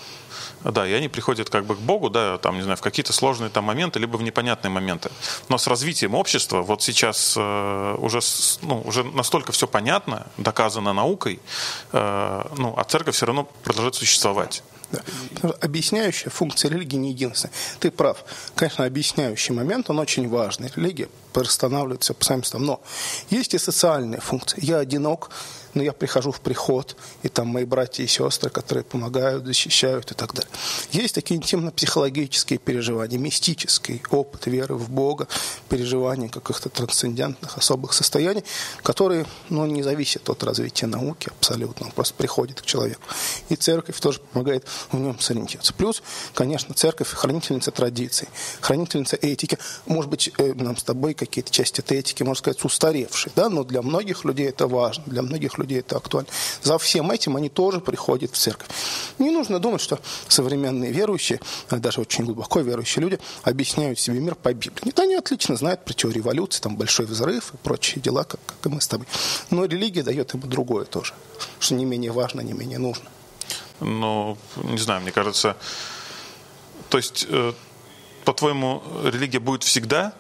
[0.65, 3.51] да, и они приходят как бы к Богу, да, там, не знаю, в какие-то сложные
[3.51, 5.11] там моменты, либо в непонятные моменты.
[5.49, 8.21] Но с развитием общества вот сейчас э, уже,
[8.63, 11.41] ну, уже настолько все понятно, доказано наукой,
[11.93, 14.63] э, ну, а церковь все равно продолжает существовать.
[14.91, 15.03] Да.
[15.35, 17.53] Потому что Объясняющая функция религии не единственная.
[17.79, 18.25] Ты прав.
[18.55, 20.73] Конечно, объясняющий момент, он очень важный.
[20.75, 22.65] Религия восстанавливает все по местам.
[22.65, 22.81] Но
[23.31, 24.61] есть и социальная функция.
[24.63, 25.31] Я одинок,
[25.75, 30.15] но я прихожу в приход, и там мои братья и сестры, которые помогают, защищают и
[30.15, 30.51] так далее.
[30.93, 35.29] Есть такие интимно-психологические переживания, мистический опыт веры в Бога,
[35.69, 38.45] переживания каких-то трансцендентных особых состояний,
[38.83, 43.03] которые ну, не зависят от развития науки абсолютно, он просто приходит к человеку.
[43.49, 45.73] И церковь тоже помогает в нем сориентироваться.
[45.75, 46.03] Плюс,
[46.35, 48.29] конечно, церковь хранительница традиций,
[48.61, 49.59] хранительница этики.
[49.87, 53.65] Может быть, э, нам с тобой какие-то части этой этики, можно сказать, устаревшие, да, но
[53.65, 56.29] для многих людей это важно, для многих людей это актуально.
[56.63, 58.69] За всем этим они тоже приходят в церковь.
[59.19, 64.35] Не нужно думать, что современные верующие, а даже очень глубоко верующие люди, объясняют себе мир
[64.35, 64.83] по Библии.
[64.85, 68.67] Нет, они отлично знают про теорию эволюции, там большой взрыв и прочие дела, как, как
[68.67, 69.07] и мы с тобой.
[69.51, 71.15] Но религия дает им другое тоже,
[71.59, 73.09] что не менее важно, не менее нужно.
[73.81, 75.57] Ну, не знаю, мне кажется,
[76.89, 77.53] то есть, э,
[78.25, 80.15] по-твоему, религия будет всегда?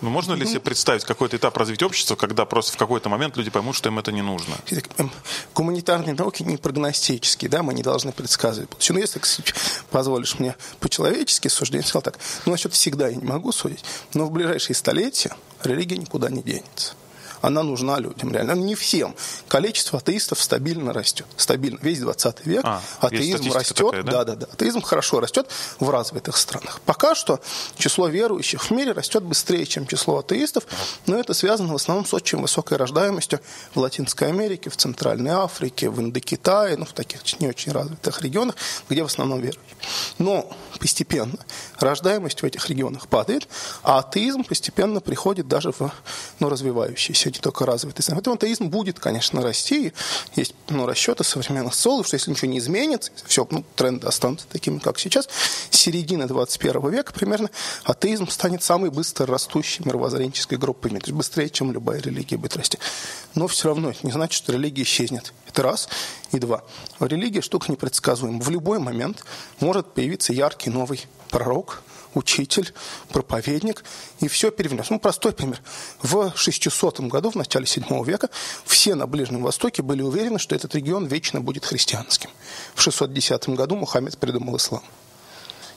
[0.00, 3.50] Ну, можно ли себе представить какой-то этап развития общества, когда просто в какой-то момент люди
[3.50, 4.54] поймут, что им это не нужно?
[4.98, 5.10] Эм,
[5.54, 8.94] Гуманитарные науки не прогностические, да, мы не должны предсказывать будущее.
[8.94, 9.52] Но если, кстати,
[9.90, 13.84] позволишь мне по-человечески суждение, я сказал так, ну, насчет всегда я не могу судить,
[14.14, 15.34] но в ближайшие столетия
[15.64, 16.94] религия никуда не денется.
[17.40, 18.52] Она нужна людям, реально.
[18.52, 19.14] Не всем.
[19.48, 21.26] Количество атеистов стабильно растет.
[21.36, 21.78] Стабильно.
[21.82, 23.76] Весь 20 век А, атеизм растет.
[23.76, 24.12] такая, да?
[24.12, 24.46] да, да, да.
[24.52, 25.48] Атеизм хорошо растет
[25.80, 26.80] в развитых странах.
[26.84, 27.40] Пока что
[27.76, 30.64] число верующих в мире растет быстрее, чем число атеистов,
[31.06, 33.40] но это связано в основном с очень высокой рождаемостью
[33.74, 38.56] в Латинской Америке, в Центральной Африке, в Индокитае, ну, в таких не очень развитых регионах,
[38.88, 39.76] где в основном верующие.
[40.18, 41.38] Но постепенно
[41.78, 43.48] рождаемость в этих регионах падает,
[43.82, 45.90] а атеизм постепенно приходит даже в
[46.40, 48.20] ну, развивающиеся, не только развитые страны.
[48.20, 49.92] Поэтому атеизм будет, конечно, расти.
[50.36, 54.78] Есть ну, расчеты современных социологов, что если ничего не изменится, все, ну, тренды останутся такими,
[54.78, 55.28] как сейчас,
[55.70, 57.50] с середины 21 века примерно
[57.84, 60.90] атеизм станет самой быстро растущей мировоззренческой группой.
[60.90, 62.78] То есть быстрее, чем любая религия будет расти.
[63.34, 65.32] Но все равно это не значит, что религия исчезнет.
[65.48, 65.88] Это раз.
[66.32, 66.62] И два.
[67.00, 68.40] Религия штука непредсказуема.
[68.40, 69.24] В любой момент
[69.60, 71.82] может появиться яркий новый пророк,
[72.14, 72.72] учитель,
[73.10, 73.84] проповедник,
[74.20, 74.92] и все перевернется.
[74.92, 75.60] Ну, простой пример.
[76.02, 78.28] В 600 году, в начале 7 века,
[78.64, 82.30] все на Ближнем Востоке были уверены, что этот регион вечно будет христианским.
[82.74, 84.82] В 610 году Мухаммед придумал ислам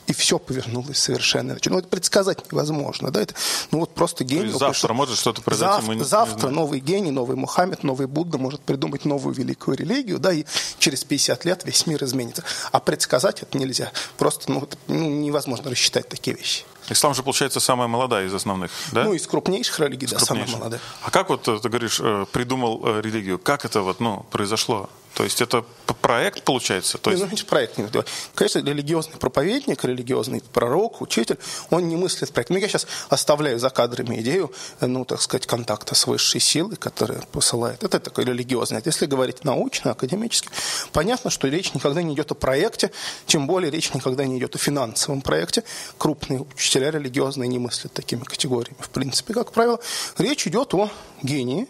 [0.08, 1.70] и все повернулось совершенно иначе.
[1.70, 3.34] Ну, это предсказать невозможно, да, это,
[3.72, 4.50] ну, вот просто гений.
[4.50, 4.94] завтра пришел...
[4.94, 9.06] может что-то произойти, завтра, мы завтра не новый гений, новый Мухаммед, новый Будда может придумать
[9.06, 10.46] новую великую религию, да, и
[10.80, 12.44] через 50 лет весь мир изменится.
[12.72, 13.92] А предсказать это нельзя.
[14.18, 16.64] Просто, ну, это, ну невозможно рассчитать такие вещи.
[16.90, 19.04] Ислам же, получается, самая молодая из основных, да?
[19.04, 20.82] Ну, из крупнейших религий, из да, самая молодая.
[21.04, 23.40] А как вот, ты говоришь, э, придумал э, религию?
[23.40, 24.90] Как это вот, ну, произошло?
[25.13, 25.65] То есть это
[26.02, 26.97] проект получается?
[26.97, 27.21] То есть...
[27.21, 27.88] Ну, значит, проект не
[28.34, 31.38] Конечно, религиозный проповедник, религиозный пророк, учитель,
[31.69, 32.50] он не мыслит проект.
[32.50, 37.21] Ну, я сейчас оставляю за кадрами идею, ну, так сказать, контакта с высшей силой, которая
[37.32, 37.84] посылает.
[37.84, 38.82] Это такой религиозный.
[38.84, 40.50] Если говорить научно, академически,
[40.91, 42.91] понятно, что речь никогда не идет о проекте,
[43.26, 45.63] тем более речь никогда не идет о финансовом проекте.
[45.97, 48.78] Крупные учителя религиозные не мыслят такими категориями.
[48.80, 49.80] В принципе, как правило,
[50.17, 50.89] речь идет о
[51.21, 51.67] гении,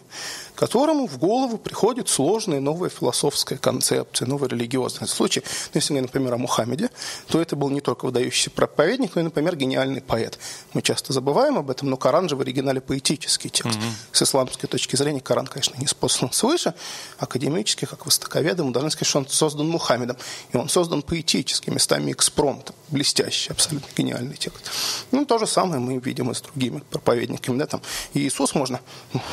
[0.62, 5.08] которому в голову приходит сложная новая философская концепция, новая религиозная.
[5.08, 6.88] В случае, ну, если говорить, например, о Мухаммеде,
[7.26, 10.38] то это был не только выдающийся проповедник, но и, например, гениальный поэт.
[10.72, 13.76] Мы часто забываем об этом, но Коран же в оригинале поэтический текст.
[13.76, 13.86] Угу.
[14.12, 16.74] С исламской точки зрения Коран, конечно, не спослан свыше.
[17.18, 20.16] Академически, как востоковеды, мы должны сказать, что он создан Мухаммедом.
[20.52, 22.70] И он создан поэтически, местами экспромт.
[22.88, 24.70] Блестящий, абсолютно гениальный текст.
[25.10, 27.58] Ну, то же самое мы видим и с другими проповедниками.
[27.58, 27.82] Да, там.
[28.14, 28.80] И Иисус можно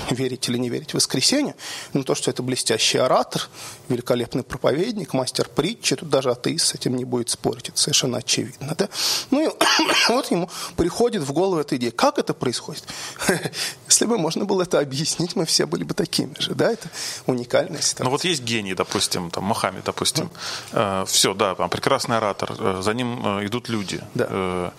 [0.10, 1.56] верить или не верить в воскресенье,
[1.94, 3.50] но то, что это блестящий оратор,
[3.90, 8.76] великолепный проповедник, мастер притчи, тут даже атеист с этим не будет спорить, это совершенно очевидно.
[8.78, 8.90] Да?
[9.32, 9.52] Ну и
[10.10, 11.92] вот ему приходит в голову эта идея.
[11.92, 12.88] Как это происходит?
[13.88, 16.56] Если бы можно было это объяснить, мы все были бы такими же.
[16.56, 16.72] Да?
[16.72, 16.90] Это
[17.26, 18.06] уникальная ситуация.
[18.06, 20.30] Ну вот есть гений, допустим, там, Мохаммед, допустим.
[20.72, 24.02] Э, все, да, прекрасный оратор, э, за ним э, идут люди.
[24.14, 24.74] Да.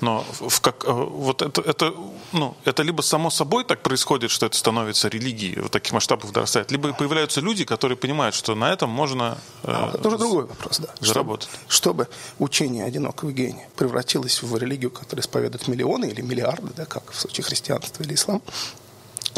[0.00, 1.94] Но в как, э, вот это, это,
[2.32, 6.70] ну, это либо само собой так происходит, что это становится религией, вот таких масштабов дорастает,
[6.70, 10.78] либо появляются люди, которые понимают, что на этом можно э, а, Это уже другой вопрос,
[10.78, 10.88] да.
[11.00, 11.48] Заработать.
[11.68, 17.12] Чтобы, чтобы учение одинокого гения превратилось в религию, которая исповедует миллионы или миллиарды, да, как
[17.12, 18.42] в случае христианства или ислама,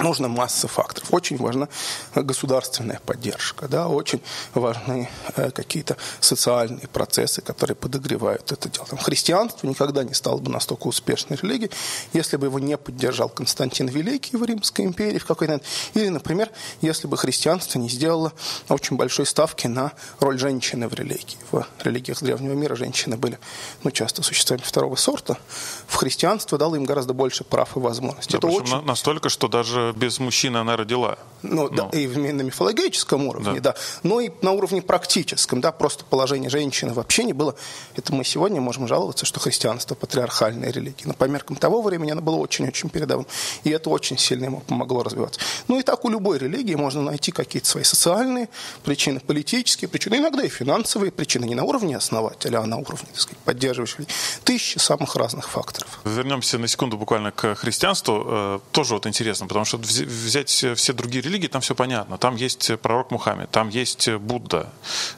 [0.03, 1.13] нужна масса факторов.
[1.13, 1.69] Очень важна
[2.15, 4.21] государственная поддержка, да, очень
[4.55, 8.87] важны э, какие-то социальные процессы, которые подогревают это дело.
[8.87, 11.71] Там, христианство никогда не стало бы настолько успешной религией,
[12.13, 15.65] если бы его не поддержал Константин Великий в Римской империи в какой-то момент.
[15.95, 18.33] Или, например, если бы христианство не сделало
[18.69, 21.37] очень большой ставки на роль женщины в религии.
[21.51, 23.39] В религиях древнего мира женщины были
[23.83, 25.39] ну, часто существами второго сорта.
[25.87, 28.33] В христианство дало им гораздо больше прав и возможностей.
[28.33, 28.83] Да, это очень...
[28.83, 31.19] настолько, что даже без мужчины она родила.
[31.51, 31.89] Ну, ну.
[31.91, 33.73] Да, и на мифологическом уровне, да.
[33.73, 33.81] да.
[34.03, 37.55] Но и на уровне практическом, да, просто положение женщины вообще не было.
[37.95, 41.05] Это мы сегодня можем жаловаться, что христианство патриархальная религия.
[41.07, 43.27] Но по меркам того времени она была очень-очень передовым.
[43.65, 45.41] И это очень сильно ему помогло развиваться.
[45.69, 48.49] Ну и так у любой религии можно найти какие-то свои социальные
[48.85, 53.21] причины, политические причины, иногда и финансовые причины, не на уровне основателя, а на уровне, так
[53.21, 54.07] сказать, поддерживающих.
[54.45, 56.01] Тысячи самых разных факторов.
[56.05, 58.25] Вернемся на секунду буквально к христианству.
[58.27, 62.19] Э, тоже вот интересно, потому что взять все другие религии, там все понятно.
[62.19, 64.71] Там есть пророк Мухаммед, там есть Будда,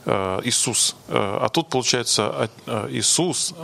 [0.05, 0.97] э, Иисус.
[1.09, 3.55] Э, а тут, получается, э, Иисус,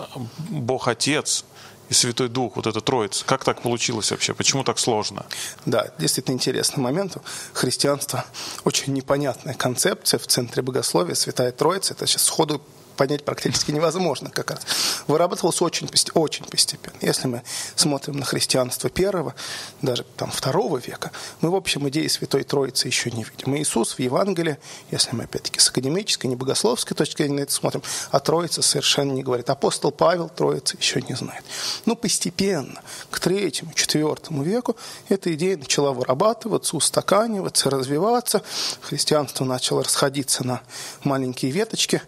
[0.50, 1.44] Бог Отец,
[1.90, 3.24] и Святой Дух, вот эта троица.
[3.26, 4.32] Как так получилось вообще?
[4.32, 5.26] Почему так сложно?
[5.66, 7.18] Да, действительно интересный момент.
[7.52, 8.24] Христианство
[8.64, 11.92] очень непонятная концепция в центре богословия, Святая Троица.
[11.92, 12.62] Это сейчас сходу
[12.94, 14.60] понять практически невозможно как раз.
[15.06, 16.96] Вырабатывалось очень, очень постепенно.
[17.00, 17.42] Если мы
[17.76, 19.34] смотрим на христианство первого,
[19.82, 23.56] даже там второго века, мы в общем идеи Святой Троицы еще не видим.
[23.56, 24.58] Иисус в Евангелии,
[24.90, 29.12] если мы опять-таки с академической, не богословской точки зрения на это смотрим, о Троице совершенно
[29.12, 29.50] не говорит.
[29.50, 31.44] Апостол Павел Троицы еще не знает.
[31.86, 34.76] Но постепенно, к третьему, четвертому веку,
[35.08, 38.42] эта идея начала вырабатываться, устаканиваться, развиваться.
[38.80, 40.60] Христианство начало расходиться на
[41.02, 42.02] маленькие веточки,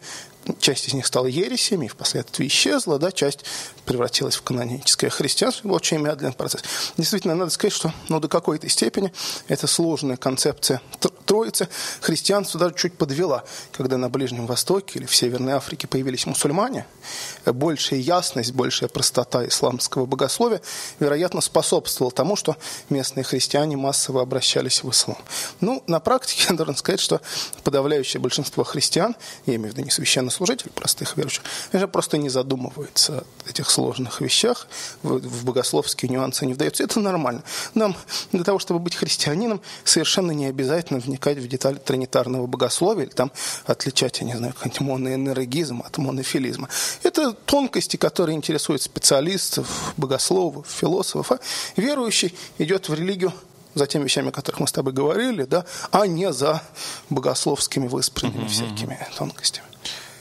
[0.60, 3.40] часть из них стала ересями, впоследствии исчезла, да, часть
[3.84, 5.60] превратилась в каноническое христианство.
[5.60, 6.62] Это был очень медленный процесс.
[6.96, 9.12] Действительно, надо сказать, что ну, до какой-то степени
[9.48, 10.80] эта сложная концепция
[11.26, 11.68] Троицы
[12.00, 16.86] христианство даже чуть подвела, когда на Ближнем Востоке или в Северной Африке появились мусульмане.
[17.44, 20.62] Большая ясность, большая простота исламского богословия,
[21.00, 22.56] вероятно, способствовала тому, что
[22.90, 25.18] местные христиане массово обращались в ислам.
[25.60, 27.20] Ну, на практике я должен сказать, что
[27.64, 33.24] подавляющее большинство христиан, я имею в виду не священнослужителей, простых верующих, они просто не задумываются
[33.44, 34.68] о этих сложных вещах,
[35.02, 36.84] в, в богословские нюансы не вдаются.
[36.84, 37.42] Это нормально.
[37.74, 37.96] Нам
[38.30, 43.10] для того, чтобы быть христианином, совершенно не обязательно вне вникать в детали тринитарного богословия или
[43.10, 43.32] там
[43.64, 46.68] отличать, я не знаю, какой-нибудь моноэнергизм от монофилизма.
[47.02, 51.32] Это тонкости, которые интересуют специалистов, богословов, философов.
[51.32, 53.32] А верующий идет в религию
[53.74, 56.62] за теми вещами, о которых мы с тобой говорили, да, а не за
[57.10, 59.66] богословскими выспренными угу, всякими тонкостями.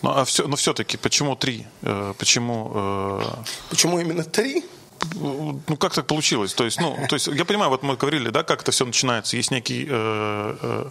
[0.01, 1.65] Ну, а все, но все-таки почему три?
[1.81, 2.71] Э, почему...
[2.75, 3.21] Э...
[3.69, 4.63] Почему именно три?
[5.15, 6.53] Ну как так получилось?
[6.53, 9.38] То есть, ну, то есть я понимаю, вот мы говорили, да, как это все начинается.
[9.38, 10.89] Есть некий э, э,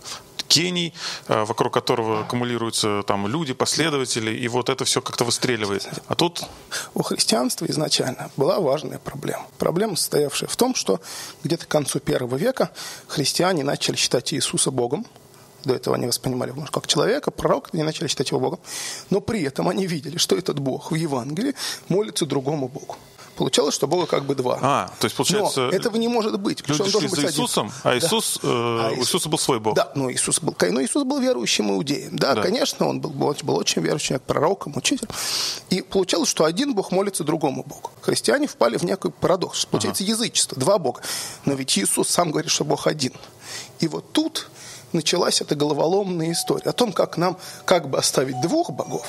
[0.49, 0.95] гений,
[1.29, 5.89] э, вокруг которого аккумулируются там люди, последователи, и вот это все как-то выстреливает.
[6.09, 6.45] А тут...
[6.95, 9.47] У христианства изначально была важная проблема.
[9.59, 11.01] Проблема, состоявшая в том, что
[11.43, 12.71] где-то к концу первого века
[13.09, 15.07] христиане начали считать Иисуса Богом,
[15.65, 18.61] до этого они воспринимали его как человека, пророк, они начали считать его Богом.
[19.09, 21.55] Но при этом они видели, что этот Бог в Евангелии
[21.89, 22.97] молится другому Богу.
[23.37, 24.59] Получалось, что Бога как бы два.
[24.63, 25.63] А, то есть получается...
[25.63, 26.67] Но этого не может быть.
[26.69, 27.83] Люди он шли за Иисусом, один.
[27.83, 28.49] а Иисус, да.
[28.49, 29.75] э, а у Иисуса был свой Бог.
[29.75, 32.17] Да, но Иисус был, но Иисус был верующим иудеем.
[32.17, 32.43] Да, да.
[32.43, 35.11] конечно, он был, был, был очень верующим, пророком, учителем.
[35.71, 37.91] И получалось, что один Бог молится другому Богу.
[38.03, 39.67] Христиане впали в некий парадокс.
[39.67, 40.13] Получается ага.
[40.13, 41.01] язычество, два Бога.
[41.45, 43.13] Но ведь Иисус сам говорит, что Бог один.
[43.81, 44.49] И вот тут
[44.93, 49.07] началась эта головоломная история о том, как нам как бы оставить двух богов,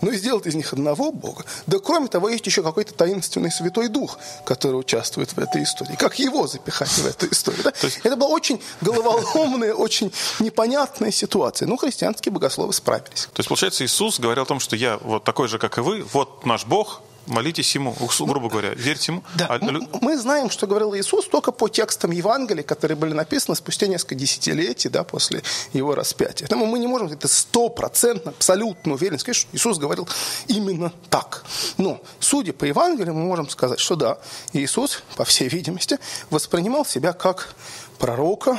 [0.00, 1.44] но и сделать из них одного Бога.
[1.66, 5.96] Да кроме того, есть еще какой-то таинственный Святой Дух, который участвует в этой истории.
[5.96, 7.62] Как его запихать в эту историю?
[7.64, 7.72] Да?
[7.82, 8.00] есть...
[8.02, 11.66] Это была очень головоломная, очень непонятная ситуация.
[11.68, 13.28] Ну, христианские богословы справились.
[13.32, 16.02] То есть, получается, Иисус говорил о том, что я вот такой же, как и вы,
[16.12, 19.22] вот наш Бог, Молитесь ему, грубо говоря, верьте ему.
[19.36, 19.46] Да.
[19.48, 19.58] А,
[20.00, 24.88] мы знаем, что говорил Иисус только по текстам Евангелия, которые были написаны спустя несколько десятилетий
[24.88, 26.46] да, после его распятия.
[26.46, 30.08] Поэтому мы не можем это стопроцентно, абсолютно уверенно сказать, что Иисус говорил
[30.48, 31.44] именно так.
[31.78, 34.18] Но, судя по Евангелию, мы можем сказать, что да,
[34.52, 35.98] Иисус, по всей видимости,
[36.30, 37.54] воспринимал себя как
[37.98, 38.58] пророка,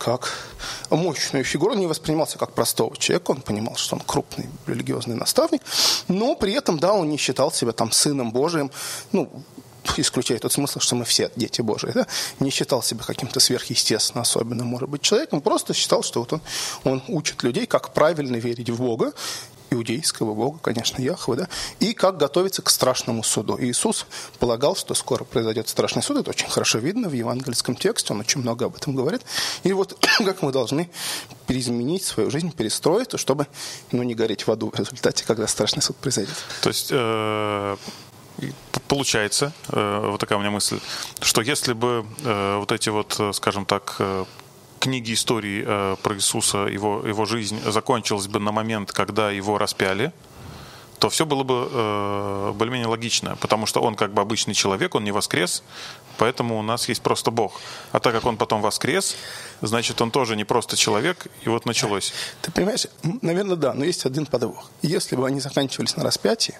[0.00, 0.32] как
[0.88, 5.60] мощную фигуру, он не воспринимался как простого человека, он понимал, что он крупный религиозный наставник,
[6.08, 8.70] но при этом, да, он не считал себя там сыном Божиим,
[9.12, 9.30] ну,
[9.96, 12.06] исключая тот смысл, что мы все дети Божии, да,
[12.40, 16.40] не считал себя каким-то сверхъестественно особенным, может быть, человеком, просто считал, что вот он,
[16.84, 19.12] он учит людей, как правильно верить в Бога,
[19.70, 23.56] иудейского бога, конечно, Яхвы, да, и как готовиться к страшному суду.
[23.60, 24.06] Иисус
[24.38, 28.40] полагал, что скоро произойдет страшный суд, это очень хорошо видно в евангельском тексте, он очень
[28.40, 29.22] много об этом говорит.
[29.62, 30.90] И вот как мы должны
[31.46, 33.46] переизменить свою жизнь, перестроить, чтобы
[33.92, 36.34] ну, не гореть в аду в результате, когда страшный суд произойдет.
[36.62, 37.76] То есть э,
[38.88, 40.80] получается, э, вот такая у меня мысль,
[41.20, 44.00] что если бы э, вот эти вот, скажем так,
[44.80, 50.12] книги истории э, про Иисуса, его, его жизнь закончилась бы на момент, когда его распяли,
[50.98, 55.04] то все было бы э, более-менее логично, потому что он как бы обычный человек, он
[55.04, 55.62] не воскрес,
[56.20, 57.58] поэтому у нас есть просто Бог.
[57.92, 59.16] А так как он потом воскрес,
[59.62, 62.12] значит, он тоже не просто человек, и вот началось.
[62.42, 62.86] Ты понимаешь,
[63.22, 64.70] наверное, да, но есть один подвох.
[64.82, 66.58] Если бы они заканчивались на распятии,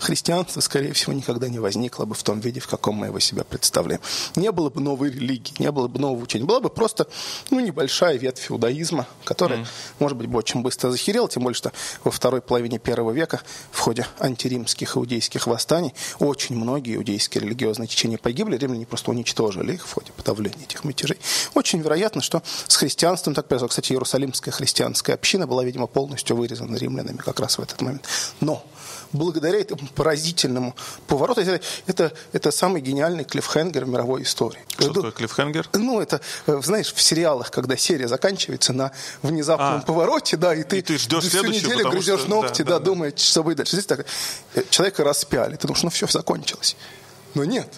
[0.00, 3.44] христианство, скорее всего, никогда не возникло бы в том виде, в каком мы его себя
[3.44, 4.00] представляем.
[4.34, 6.44] Не было бы новой религии, не было бы нового учения.
[6.44, 7.06] Была бы просто
[7.50, 9.66] ну, небольшая ветвь феудоизма, которая, mm.
[10.00, 13.78] может быть, бы очень быстро захерела, тем более, что во второй половине первого века в
[13.78, 19.92] ходе антиримских иудейских восстаний очень многие иудейские религиозные течения погибли, римляне просто уничтожили их в
[19.92, 21.18] ходе подавления этих мятежей.
[21.54, 23.68] Очень вероятно, что с христианством так произошло.
[23.68, 28.06] Кстати, Иерусалимская христианская община была, видимо, полностью вырезана римлянами как раз в этот момент.
[28.40, 28.64] Но
[29.12, 30.74] благодаря этому поразительному
[31.06, 31.40] повороту.
[31.40, 34.60] Это, это, это самый гениальный клиффхенгер в мировой истории.
[34.78, 35.68] Что такое клиффхенгер?
[35.74, 40.62] Ну, это, э, знаешь, в сериалах, когда серия заканчивается на внезапном а, повороте, да, и
[40.62, 43.58] ты, и ты ждешь всю неделю грызешь что, ногти, да, да, да, думаешь, что будет
[43.58, 43.72] дальше.
[43.72, 44.06] Здесь так,
[44.54, 46.76] э, человека распяли, ты думаешь, ну все, закончилось.
[47.34, 47.68] Но нет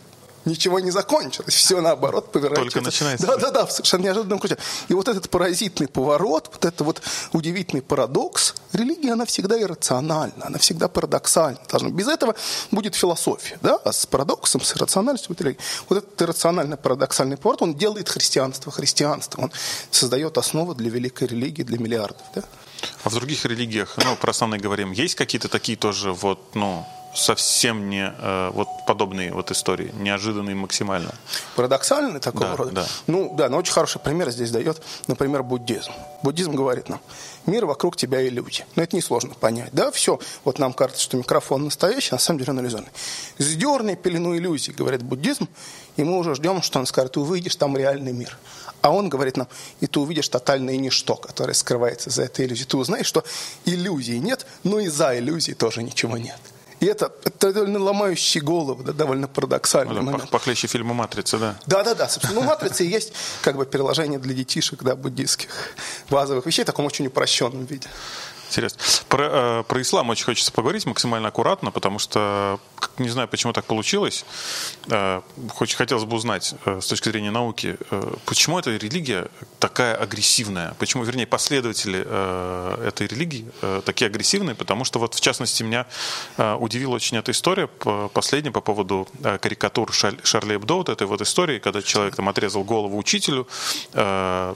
[0.45, 1.55] ничего не закончилось.
[1.55, 2.75] Все наоборот поворачивается.
[2.75, 3.27] Только начинается.
[3.27, 4.57] Да, да, да, в совершенно неожиданном ключе.
[4.89, 10.59] И вот этот поразительный поворот, вот этот вот удивительный парадокс, религия, она всегда иррациональна, она
[10.59, 11.59] всегда парадоксальна.
[11.69, 11.91] Должна.
[11.91, 12.35] Без этого
[12.71, 15.61] будет философия, да, а с парадоксом, с иррациональностью будет религия.
[15.89, 19.53] Вот этот иррациональный парадоксальный поворот, он делает христианство христианством, он
[19.91, 22.43] создает основу для великой религии, для миллиардов, да.
[23.05, 27.89] А в других религиях, ну, про основные говорим, есть какие-то такие тоже вот, ну, совсем
[27.89, 31.15] не э, вот подобные вот истории, неожиданные максимально.
[31.57, 32.71] Парадоксальные такого да, рода?
[32.73, 32.87] Да.
[33.07, 35.93] Ну да, но очень хороший пример здесь дает, например, буддизм.
[36.23, 37.01] Буддизм говорит нам,
[37.47, 38.67] мир вокруг тебя иллюзия.
[38.77, 40.21] Но это несложно понять, да, все.
[40.45, 42.91] Вот нам кажется, что микрофон настоящий, на самом деле он иллюзорный.
[43.39, 45.49] Сдерни пелену иллюзий, говорит буддизм,
[45.97, 48.37] и мы уже ждем, что он скажет, ты увидишь там реальный мир.
[48.83, 49.49] А он говорит нам,
[49.81, 52.67] и ты увидишь тотальное ничто, которое скрывается за этой иллюзией.
[52.67, 53.25] Ты узнаешь, что
[53.67, 56.41] иллюзии нет, но и за иллюзией тоже ничего нет.
[56.81, 60.31] И это, это довольно ломающий голову, да, довольно парадоксальный ну, момент.
[60.31, 61.57] Похлеще фильма «Матрица», да.
[61.67, 62.41] Да-да-да, собственно.
[62.41, 63.13] Ну, «Матрица» и есть
[63.43, 65.51] как бы переложение для детишек, да, буддийских
[66.09, 67.87] базовых вещей в таком очень упрощенном виде.
[68.51, 68.81] Интересно.
[69.09, 72.59] Про, э, про ислам очень хочется поговорить максимально аккуратно, потому что
[72.99, 74.25] не знаю, почему так получилось.
[74.89, 75.21] Э,
[75.51, 79.29] хоть хотелось бы узнать э, с точки зрения науки, э, почему эта религия
[79.61, 80.75] такая агрессивная?
[80.79, 84.57] Почему, вернее, последователи э, этой религии э, такие агрессивные?
[84.57, 85.87] Потому что вот, в частности, меня
[86.37, 87.69] э, удивила очень эта история
[88.13, 92.29] последняя по поводу э, карикатур Шарль, Шарли Эбдо, вот этой вот истории, когда человек там
[92.29, 93.47] отрезал голову учителю,
[93.93, 94.55] э,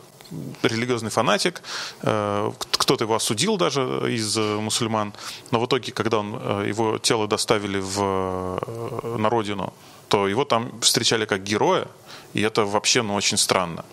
[0.62, 1.62] религиозный фанатик,
[2.02, 5.12] э, кто-то его осудил даже из мусульман,
[5.50, 9.72] но в итоге, когда он, э, его тело доставили в, э, на родину,
[10.08, 11.86] то его там встречали как героя,
[12.34, 13.84] и это вообще ну, очень странно.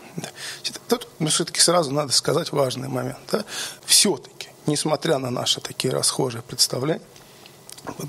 [0.88, 3.20] Тут ну, все-таки сразу надо сказать важный момент.
[3.32, 3.44] Да?
[3.86, 7.02] Все-таки, несмотря на наши такие расхожие представления,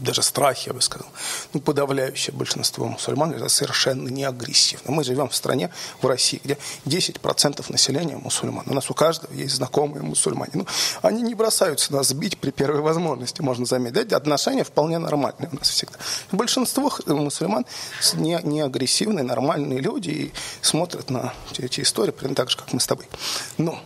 [0.01, 1.09] даже страх, я бы сказал,
[1.53, 4.93] ну, подавляющее большинство мусульман это совершенно не агрессивно.
[4.93, 5.71] Мы живем в стране,
[6.01, 8.65] в России, где 10% населения мусульман.
[8.67, 10.53] У нас у каждого есть знакомые мусульмане.
[10.55, 10.67] Ну,
[11.03, 14.13] они не бросаются нас бить при первой возможности, можно заметить.
[14.13, 15.99] Отношения вполне нормальные у нас всегда.
[16.31, 17.67] Большинство мусульман
[18.15, 22.81] не, не агрессивные, нормальные люди и смотрят на эти истории примерно так же, как мы
[22.81, 23.07] с тобой.
[23.59, 23.81] Но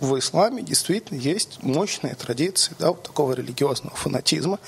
[0.00, 4.58] в исламе действительно есть мощные традиции да, вот такого религиозного фанатизма,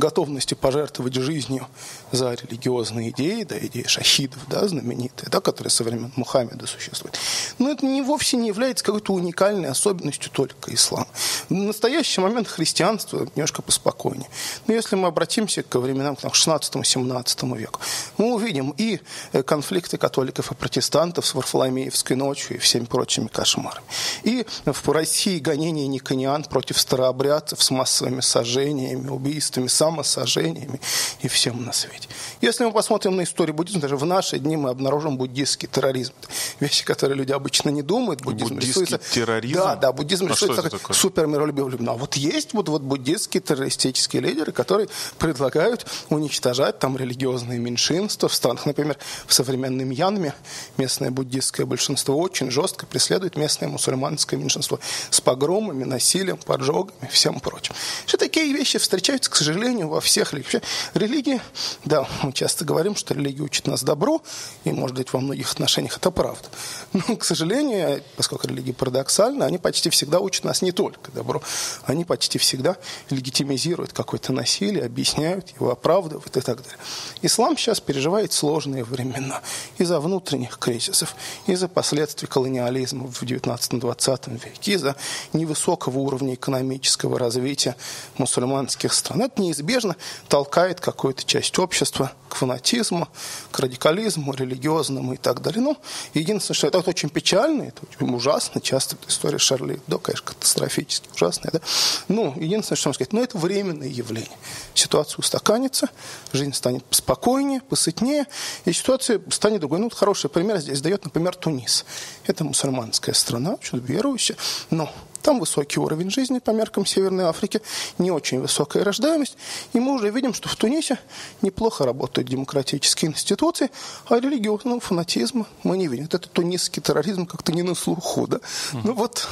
[0.00, 1.68] готовности пожертвовать жизнью
[2.10, 7.18] за религиозные идеи, да, идеи шахидов, да, знаменитые, да, которые со времен Мухаммеда существуют.
[7.58, 11.06] Но это не, вовсе не является какой-то уникальной особенностью только ислама.
[11.48, 14.28] В настоящий момент христианство немножко поспокойнее.
[14.66, 17.80] Но если мы обратимся к временам к 16-17 веку,
[18.16, 19.00] мы увидим и
[19.32, 23.86] э, конфликты католиков и протестантов с Варфоломеевской ночью и всеми прочими кошмарами.
[24.22, 30.80] И в России гонения никониан против старообрядцев с массовыми сожжениями, убийствами, самосожжениями
[31.20, 32.08] и всем на свете.
[32.40, 36.12] Если мы посмотрим на историю буддизма, даже в наши дни мы обнаружим буддийский терроризм.
[36.60, 38.22] Вещи, которые люди обычно не думают.
[38.22, 39.14] Буддизм буддийский рисуется...
[39.14, 39.54] терроризм?
[39.54, 41.70] Да, да, буддизм а рисуется как супер миролюбивый.
[41.86, 44.88] А вот есть вот, вот буддийские террористические лидеры, которые
[45.18, 48.66] предлагают уничтожать там религиозные меньшинства в странах.
[48.66, 50.34] Например, в современной Мьянме
[50.76, 54.78] местное буддийское большинство очень жестко преследует местное мусульманское меньшинство
[55.10, 57.74] с погромами, насилием, поджогами, всем прочим.
[58.06, 60.62] Что такие вещи встречаются, к сожалению, во всех религиях.
[60.94, 61.40] Религии,
[61.84, 64.22] да, мы часто говорим, что религия учит нас добру,
[64.64, 66.48] и, может быть, во многих отношениях это правда.
[66.92, 71.42] Но, к сожалению, поскольку религии парадоксальны, они почти всегда учат нас не только добру,
[71.84, 72.76] они почти всегда
[73.10, 76.78] легитимизируют какое-то насилие, объясняют его, оправдывают и так далее.
[77.22, 79.42] Ислам сейчас переживает сложные времена
[79.78, 81.14] из-за внутренних кризисов,
[81.46, 84.96] из-за последствий колониализма в 19-20 веке, из-за
[85.32, 87.76] невысокого уровня экономического развития
[88.18, 89.22] мусульманских стран.
[89.22, 89.96] Это неизбежно
[90.28, 93.08] толкает какую-то часть общества к фанатизму,
[93.50, 95.60] к радикализму, религиозному и так далее.
[95.60, 95.76] Ну,
[96.14, 101.50] единственное, что это очень печально, это очень ужасно, часто история Шарли да, конечно, катастрофически ужасная,
[101.52, 101.60] да.
[102.08, 104.30] Ну, единственное, что можно сказать, ну, это временное явление.
[104.74, 105.88] Ситуация устаканится,
[106.32, 108.26] жизнь станет спокойнее, посытнее,
[108.64, 109.78] и ситуация станет другой.
[109.78, 111.84] Ну, вот хороший пример здесь дает, например, Тунис.
[112.26, 114.36] Это мусульманская страна, очень верующая,
[114.70, 114.92] но
[115.22, 117.60] там высокий уровень жизни по меркам Северной Африки,
[117.98, 119.36] не очень высокая рождаемость.
[119.72, 120.98] И мы уже видим, что в Тунисе
[121.42, 123.70] неплохо работают демократические институции,
[124.08, 126.06] а религиозного фанатизма мы не видим.
[126.06, 128.26] Это тунисский терроризм как-то не на слуху.
[128.26, 128.38] Да?
[128.72, 128.80] Mm.
[128.84, 129.28] Ну вот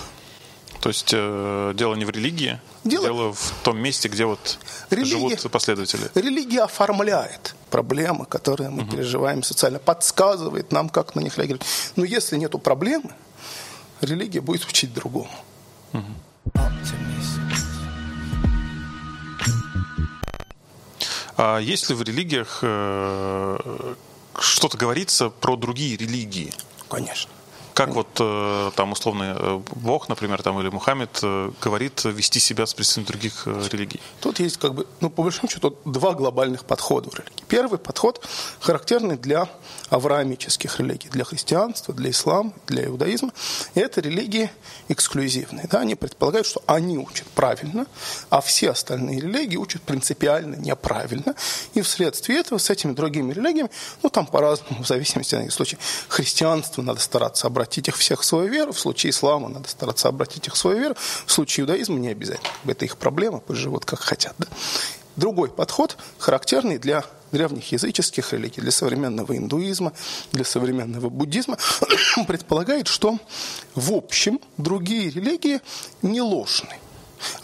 [0.81, 4.59] то есть э, дело не в религии, дело, дело в том месте, где вот
[4.91, 6.09] религия, живут последователи.
[6.15, 8.93] Религия оформляет проблемы, которые мы угу.
[8.93, 11.67] переживаем социально, подсказывает нам, как на них реагировать.
[11.97, 13.11] Но если нет проблемы,
[14.01, 15.31] религия будет учить другому.
[21.37, 23.95] А есть ли в религиях э,
[24.41, 26.53] что-то говорится про другие религии?
[26.89, 27.31] Конечно.
[27.79, 32.67] Как вот э, там условно э, Бог, например, там или Мухаммед э, говорит вести себя
[32.67, 34.01] с представителями других религий?
[34.21, 37.45] Тут есть как бы, ну по большому счету, два глобальных подхода у религии.
[37.47, 38.27] Первый подход
[38.59, 39.49] характерный для
[39.91, 43.31] авраамических религий, для христианства, для ислама, для иудаизма.
[43.77, 44.51] И это религии
[44.89, 45.69] эксклюзивные.
[45.71, 45.79] Да?
[45.79, 47.87] Они предполагают, что они учат правильно,
[48.29, 51.37] а все остальные религии учат принципиально неправильно.
[51.75, 53.71] И вследствие этого с этими другими религиями,
[54.03, 58.25] ну там по-разному, в зависимости от случая, христианство надо стараться обратить обратить их всех в
[58.25, 58.73] свою веру.
[58.73, 60.95] В случае ислама надо стараться обратить их в свою веру.
[61.27, 62.49] В случае иудаизма не обязательно.
[62.67, 64.35] Это их проблема, пусть живут как хотят.
[64.39, 64.47] Да?
[65.17, 69.93] Другой подход, характерный для древних языческих религий, для современного индуизма,
[70.33, 71.59] для современного буддизма,
[72.27, 73.19] предполагает, что
[73.75, 75.61] в общем другие религии
[76.01, 76.79] не ложны.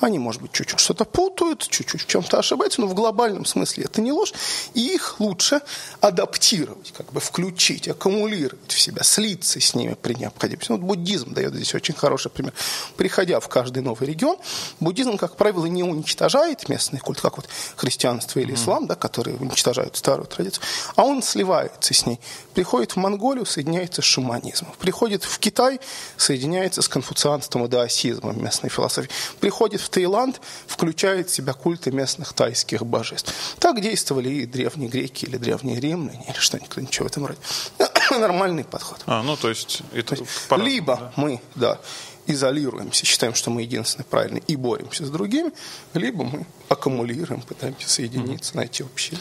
[0.00, 4.00] Они, может быть, чуть-чуть что-то путают, чуть-чуть в чем-то ошибаются, но в глобальном смысле это
[4.00, 4.32] не ложь.
[4.74, 5.60] И их лучше
[6.00, 10.70] адаптировать, как бы включить, аккумулировать в себя, слиться с ними при необходимости.
[10.72, 12.52] Вот буддизм дает здесь очень хороший пример.
[12.96, 14.36] Приходя в каждый новый регион,
[14.80, 19.96] буддизм, как правило, не уничтожает местный культ, как вот христианство или ислам, да, которые уничтожают
[19.96, 20.62] старую традицию,
[20.96, 22.20] а он сливается с ней.
[22.54, 24.72] Приходит в Монголию, соединяется с шаманизмом.
[24.78, 25.80] Приходит в Китай,
[26.16, 29.10] соединяется с конфуцианством и даосизмом местной философии.
[29.40, 33.32] Приходит в Таиланд, включает в себя культы местных тайских божеств.
[33.58, 37.38] Так действовали и древние греки, или древние римляне, или что-нибудь ничего в этом роде.
[38.10, 39.00] Нормальный подход.
[39.06, 39.82] А, ну, то есть...
[39.92, 41.12] Это то есть либо да?
[41.16, 41.80] мы, да,
[42.26, 45.52] изолируемся, считаем, что мы единственные правильные и боремся с другими,
[45.92, 48.56] либо мы аккумулируем, пытаемся соединиться, mm-hmm.
[48.56, 49.18] найти общее.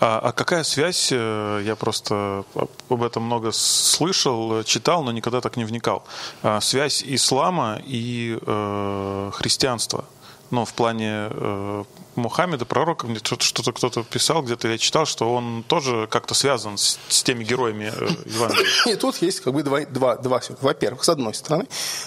[0.00, 2.44] А, а какая связь, э, я просто
[2.88, 6.04] об этом много слышал, читал, но никогда так не вникал,
[6.42, 10.04] а, связь ислама и э, христианства?
[10.50, 11.84] Ну, в плане э,
[12.18, 16.98] Мухаммеда, пророка, мне что-то кто-то писал, где-то я читал, что он тоже как-то связан с,
[17.08, 18.66] с теми героями э, Евангелия.
[18.86, 21.66] И тут есть как бы два, два, два Во-первых, с одной стороны,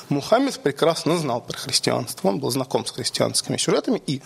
[0.09, 4.21] Мухаммед прекрасно знал про христианство, он был знаком с христианскими сюжетами, и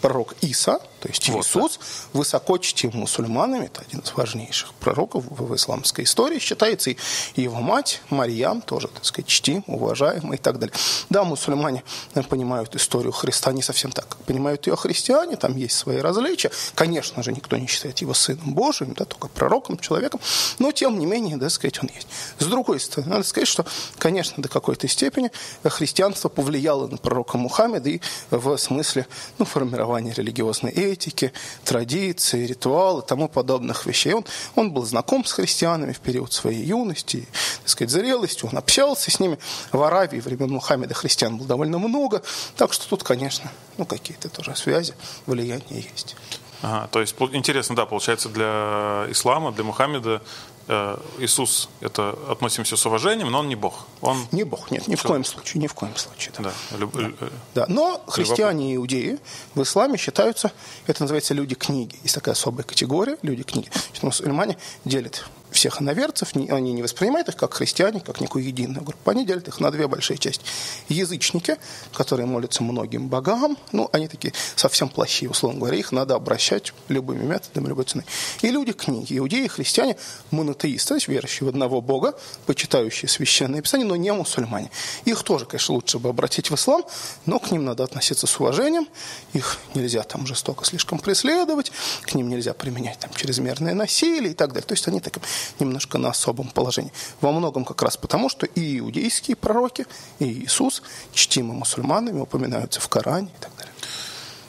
[0.00, 2.18] пророк Иса, то есть вот, Иисус, да.
[2.18, 6.96] высоко чтим мусульманами, это один из важнейших пророков в исламской истории, считается и
[7.36, 10.74] его мать Марьям тоже, так сказать, чтим, уважаем и так далее.
[11.10, 11.84] Да, мусульмане
[12.28, 16.50] понимают историю Христа не совсем так, понимают ее христиане, Коране, там есть свои различия.
[16.74, 20.20] Конечно же, никто не считает его сыном Божиим, да, только пророком, человеком,
[20.58, 22.08] но тем не менее, да, сказать, он есть.
[22.38, 23.66] С другой стороны, надо сказать, что,
[23.98, 25.30] конечно, до какой-то степени
[25.64, 28.00] христианство повлияло на пророка Мухаммеда и
[28.30, 29.06] в смысле
[29.38, 31.32] ну, формирования религиозной этики,
[31.64, 34.14] традиций, ритуала, тому подобных вещей.
[34.14, 34.24] Он,
[34.54, 37.28] он был знаком с христианами в период своей юности,
[37.60, 39.38] так сказать, зрелости, он общался с ними.
[39.72, 42.22] В Аравии времен Мухаммеда христиан было довольно много,
[42.56, 44.94] так что тут, конечно, ну, какие-то тоже связи
[45.26, 46.16] влияние есть.
[46.62, 50.22] Ага, то есть интересно, да, получается для ислама, для Мухаммеда
[50.66, 53.86] э, Иисус это относимся с уважением, но он не Бог.
[54.00, 56.34] Он не Бог, нет, ни в коем случае, ни в коем случае.
[56.38, 56.52] Да.
[56.70, 56.76] Да.
[56.76, 56.96] Люб...
[56.96, 57.10] да.
[57.20, 57.66] Э, да.
[57.68, 59.18] Но христиане и иудеи
[59.54, 60.52] в исламе считаются,
[60.86, 61.96] это называется люди книги.
[62.02, 63.70] Есть такая особая категория люди книги.
[64.02, 69.10] Мусульмане делят всех иноверцев, они не воспринимают их как христиане, как некую единую группу.
[69.10, 70.44] Они делят их на две большие части.
[70.88, 71.56] Язычники,
[71.92, 77.24] которые молятся многим богам, ну, они такие совсем плохие, условно говоря, их надо обращать любыми
[77.24, 78.04] методами, любой ценой.
[78.42, 79.96] И люди книги, иудеи, христиане,
[80.30, 82.14] монотеисты, то есть верующие в одного бога,
[82.46, 84.70] почитающие священные писания, но не мусульмане.
[85.04, 86.84] Их тоже, конечно, лучше бы обратить в ислам,
[87.26, 88.88] но к ним надо относиться с уважением,
[89.32, 91.72] их нельзя там жестоко слишком преследовать,
[92.02, 94.66] к ним нельзя применять там чрезмерное насилие и так далее.
[94.66, 95.22] То есть они таким
[95.58, 96.92] немножко на особом положении.
[97.20, 99.86] Во многом как раз потому, что и иудейские пророки,
[100.18, 100.82] и Иисус,
[101.12, 103.72] чтимы мусульманами, упоминаются в Коране и так далее.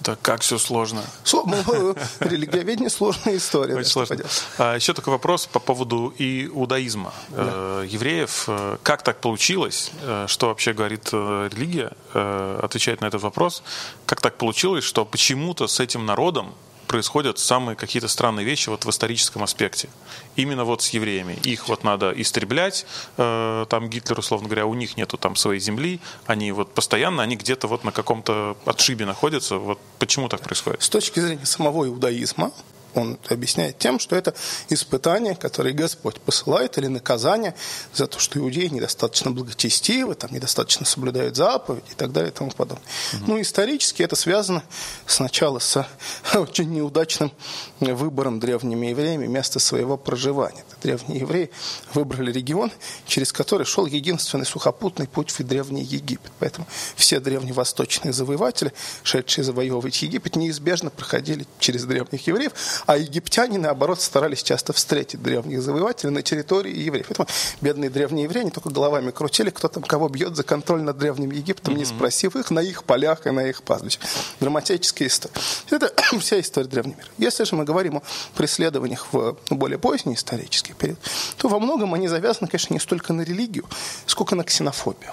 [0.02, 1.04] Да как все сложно.
[1.34, 3.76] Ну, религиоведение сложная история.
[3.76, 4.18] Очень сложно.
[4.58, 7.14] А, еще такой вопрос по поводу иудаизма.
[7.30, 7.84] Да.
[7.84, 8.46] Э, евреев.
[8.48, 9.92] Э, как так получилось?
[10.02, 11.92] Э, что вообще говорит религия?
[12.14, 13.62] Отвечает на этот вопрос.
[14.06, 16.54] Как так получилось, что почему-то с этим народом
[16.90, 19.90] происходят самые какие-то странные вещи вот в историческом аспекте.
[20.36, 21.38] Именно вот с евреями.
[21.44, 22.88] Их вот надо истреблять,
[23.18, 27.36] э, там Гитлер, условно говоря, у них нету там своей земли, они вот постоянно, они
[27.36, 29.58] где-то вот на каком-то отшибе находятся.
[29.58, 30.82] Вот почему так происходит?
[30.82, 32.52] С точки зрения самого иудаизма,
[32.96, 34.34] он объясняет тем, что это
[34.70, 37.56] испытание, которое Господь посылает, или наказание
[37.94, 42.52] за то, что иудеи недостаточно благочестивы, там, недостаточно соблюдают заповеди и так далее и тому
[42.52, 42.86] подобное.
[43.14, 43.24] Угу.
[43.28, 44.64] Ну, исторически это связано
[45.06, 45.88] сначала с
[46.34, 47.32] очень неудачным
[47.80, 50.64] выбором древними евреями места своего проживания.
[50.84, 51.50] Древние евреи
[51.94, 52.72] выбрали регион,
[53.08, 56.32] через который шел единственный сухопутный путь в Древний Египет.
[56.40, 58.74] Поэтому все древневосточные завоеватели,
[59.04, 62.52] шедшие завоевывать Египет, неизбежно проходили через древних евреев,
[62.86, 67.08] а египтяне, наоборот, старались часто встретить древних завоевателей на территории евреев.
[67.08, 67.28] Поэтому
[67.62, 71.32] бедные древние евреи не только головами крутили, кто там кого бьет за контроль над древним
[71.32, 74.04] Египтом, не спросив их на их полях и на их пастбищах.
[74.40, 75.34] Драматическая история.
[75.70, 77.10] Это вся история древнего мира.
[77.18, 78.02] Если же мы говорим о
[78.36, 81.00] преследованиях в более поздний исторический период,
[81.38, 83.66] то во многом они завязаны, конечно, не столько на религию,
[84.06, 85.12] сколько на ксенофобию.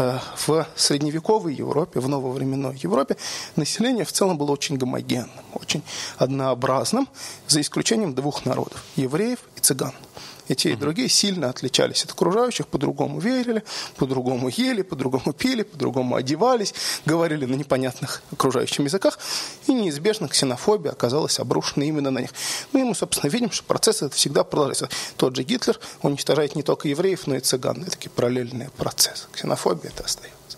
[0.00, 3.16] Э, в средневековой Европе, в нововременной Европе
[3.56, 5.82] население в целом было очень гомогенным, очень
[6.16, 7.08] однообразным,
[7.48, 9.92] за исключением двух народов– евреев и цыган–
[10.48, 13.62] и те, и другие сильно отличались от окружающих, по-другому верили,
[13.96, 19.18] по-другому ели, по-другому пили, по-другому одевались, говорили на непонятных окружающих языках,
[19.66, 22.30] и неизбежно ксенофобия оказалась обрушена именно на них.
[22.72, 24.88] Ну и мы, собственно, видим, что процесс это всегда продолжается.
[25.16, 27.82] Тот же Гитлер уничтожает не только евреев, но и цыган.
[27.82, 29.26] Это такие параллельные процессы.
[29.32, 30.57] Ксенофобия это остается.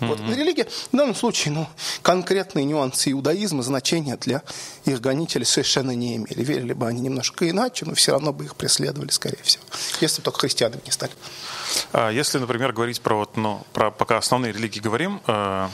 [0.00, 0.06] Mm-hmm.
[0.08, 1.68] Вот религия в данном случае, ну,
[2.02, 4.42] конкретные нюансы иудаизма, значения для
[4.84, 6.42] их гонителей совершенно не имели.
[6.42, 9.62] Верили бы они немножко иначе, но все равно бы их преследовали, скорее всего,
[10.00, 11.12] если бы только христианами не стали.
[11.92, 15.68] А если, например, говорить про вот, ну, про пока основные религии говорим, э,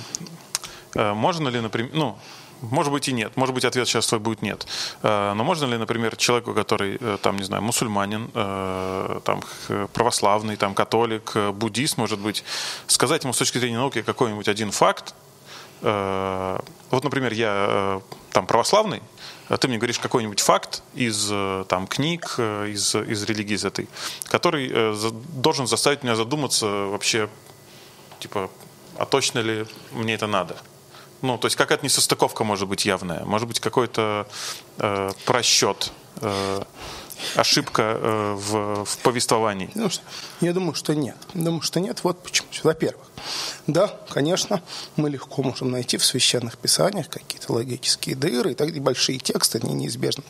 [0.94, 2.18] э, можно ли, например, ну,
[2.60, 3.36] может быть и нет.
[3.36, 4.66] Может быть ответ сейчас твой будет нет.
[5.02, 9.42] Э, но можно ли, например, человеку, который, э, там, не знаю, мусульманин, э, там,
[9.92, 12.44] православный, там, католик, буддист, может быть,
[12.86, 15.14] сказать ему с точки зрения науки какой-нибудь один факт,
[15.82, 18.00] вот, например, я
[18.32, 19.02] там православный,
[19.50, 21.30] а ты мне говоришь какой-нибудь факт из
[21.68, 23.86] там, книг, из, из религии из этой,
[24.24, 24.72] который
[25.34, 27.28] должен заставить меня задуматься вообще,
[28.20, 28.50] типа,
[28.98, 30.56] а точно ли мне это надо?
[31.22, 34.26] Ну, то есть какая-то несостыковка может быть явная, может быть какой-то
[34.78, 36.62] э, просчет, э,
[37.34, 39.70] ошибка э, в, в повествовании.
[39.74, 39.90] Ну,
[40.40, 41.16] я думаю, что нет.
[41.34, 42.00] Думаю, что нет.
[42.02, 42.48] Вот почему.
[42.62, 43.06] Во-первых,
[43.66, 44.62] да, конечно,
[44.96, 49.60] мы легко можем найти в священных писаниях какие-то логические дыры, и так и большие тексты,
[49.62, 50.24] они неизбежно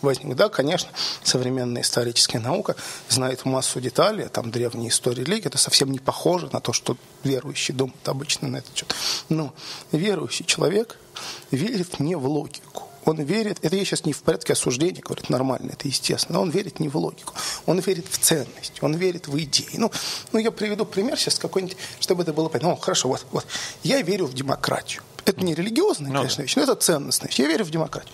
[0.00, 0.36] возникнут.
[0.36, 0.90] Да, конечно,
[1.22, 2.76] современная историческая наука
[3.08, 7.74] знает массу деталей, там древние истории религии, это совсем не похоже на то, что верующий
[7.74, 8.94] думает обычно на этот счет.
[9.28, 9.52] Но
[9.92, 10.98] верующий человек
[11.50, 15.70] верит не в логику он верит, это я сейчас не в порядке осуждения, говорит, нормально,
[15.72, 17.34] это естественно, он верит не в логику,
[17.66, 19.76] он верит в ценность, он верит в идеи.
[19.78, 19.90] Ну,
[20.32, 22.70] ну я приведу пример сейчас какой-нибудь, чтобы это было понятно.
[22.70, 23.46] Ну, хорошо, вот, вот.
[23.82, 25.02] Я верю в демократию.
[25.28, 27.38] Это не религиозная, ну, конечно, вещь, но это ценностная вещь.
[27.38, 28.10] Я верю в демократию.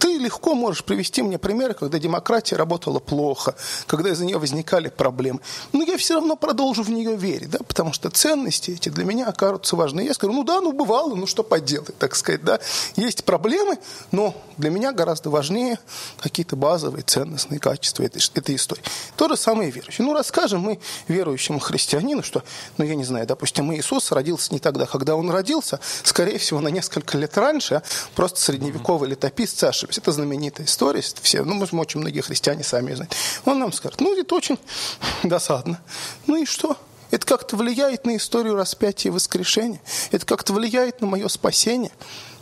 [0.00, 3.54] Ты легко можешь привести мне примеры, когда демократия работала плохо,
[3.86, 5.38] когда из-за нее возникали проблемы.
[5.72, 9.28] Но я все равно продолжу в нее верить, да, потому что ценности эти для меня
[9.28, 10.00] окажутся важны.
[10.00, 12.58] Я скажу, ну да, ну бывало, ну что поделать, так сказать, да.
[12.96, 13.78] Есть проблемы,
[14.10, 15.78] но для меня гораздо важнее
[16.18, 18.82] какие-то базовые ценностные качества этой, этой истории.
[19.16, 20.04] То же самое и верующие.
[20.04, 22.42] Ну, расскажем мы верующему христианину, что,
[22.78, 26.60] ну, я не знаю, допустим, Иисус родился не тогда, когда он родился, скорее скорее всего,
[26.60, 27.82] на несколько лет раньше
[28.14, 29.98] просто средневековые летописцы ошиблись.
[29.98, 33.14] Это знаменитая история, все, ну, может, очень многие христиане сами знают.
[33.44, 34.58] Он нам скажет, ну, это очень
[35.22, 35.78] досадно.
[36.26, 36.78] Ну и что?
[37.10, 39.82] Это как-то влияет на историю распятия и воскрешения?
[40.10, 41.92] Это как-то влияет на мое спасение?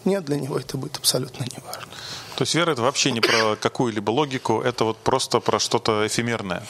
[0.05, 1.91] Нет, для него это будет абсолютно неважно.
[2.37, 6.63] То есть вера это вообще не про какую-либо логику, это вот просто про что-то эфемерное.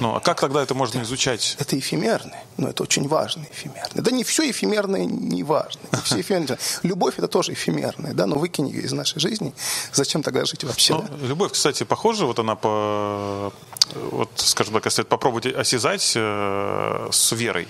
[0.00, 1.56] Ну, а как тогда это можно изучать?
[1.58, 4.02] Это эфемерное, но это очень важно эфемерное.
[4.02, 5.80] Да не все эфемерное не важно.
[5.92, 6.58] Не все эфемерное.
[6.82, 9.54] Любовь это тоже эфемерное, да, но выкинь ее из нашей жизни.
[9.92, 10.94] Зачем тогда жить вообще?
[10.94, 11.26] Ну, да?
[11.26, 13.52] Любовь, кстати, похожа, вот она по,
[13.94, 17.66] вот, скажем так, если попробовать осязать э, с верой.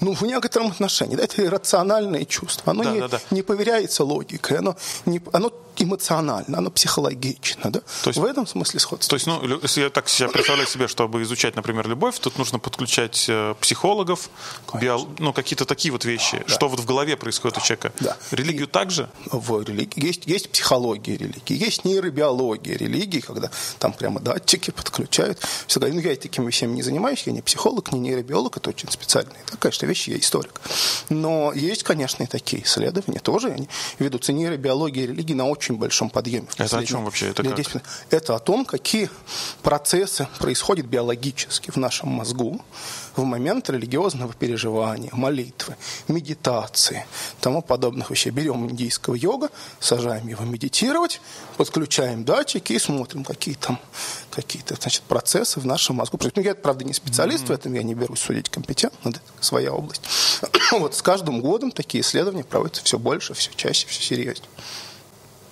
[0.00, 2.70] Ну, в некотором отношении, да, это иррациональное чувство.
[2.70, 3.20] Оно да, не, да, да.
[3.30, 5.52] не поверяется логикой, оно, не, оно
[5.82, 7.80] эмоционально, оно психологично, да?
[8.02, 9.10] То есть, в этом смысле сходство.
[9.10, 12.58] То есть, ну, если я так себя представляю себе, чтобы изучать, например, любовь, тут нужно
[12.58, 14.30] подключать э, психологов,
[14.80, 16.54] био, ну, какие-то такие вот вещи, да.
[16.54, 17.92] что вот в голове происходит у человека.
[18.00, 18.16] Да.
[18.30, 19.08] Религию И, также?
[19.30, 25.40] В религии есть, есть психология религии, есть нейробиология религии, когда там прямо датчики подключают.
[25.66, 28.90] Все говорят, ну, я такими вещами не занимаюсь, я не психолог, не нейробиолог, это очень
[28.90, 30.60] специальная такая что вещь, я историк.
[31.08, 33.68] Но есть, конечно, и такие исследования тоже, они
[33.98, 36.46] ведутся нейробиология религии на очень очень большом подъеме.
[36.58, 37.30] Это о чем вообще?
[37.30, 37.82] Это, как?
[38.10, 39.10] это о том, какие
[39.62, 42.60] процессы происходят биологически в нашем мозгу
[43.16, 45.76] в момент религиозного переживания, молитвы,
[46.08, 47.06] медитации,
[47.40, 48.30] тому подобных вещей.
[48.30, 49.48] Берем индийского йога,
[49.80, 51.20] сажаем его медитировать,
[51.56, 53.80] подключаем датчики и смотрим, какие там
[54.30, 56.18] какие-то значит, процессы в нашем мозгу.
[56.34, 57.48] Ну, я, правда, не специалист mm-hmm.
[57.48, 60.02] в этом, я не берусь судить компетентно, это своя область.
[60.72, 64.46] вот с каждым годом такие исследования проводятся все больше, все чаще, все серьезнее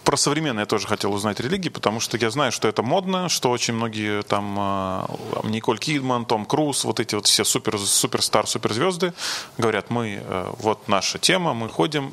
[0.04, 3.50] про современные я тоже хотел узнать религии, потому что я знаю, что это модно, что
[3.50, 5.10] очень многие там а,
[5.44, 9.12] Николь Кидман, Том Круз, вот эти вот все супер, суперстар, суперзвезды
[9.58, 12.12] говорят, мы, э, вот наша тема, мы ходим,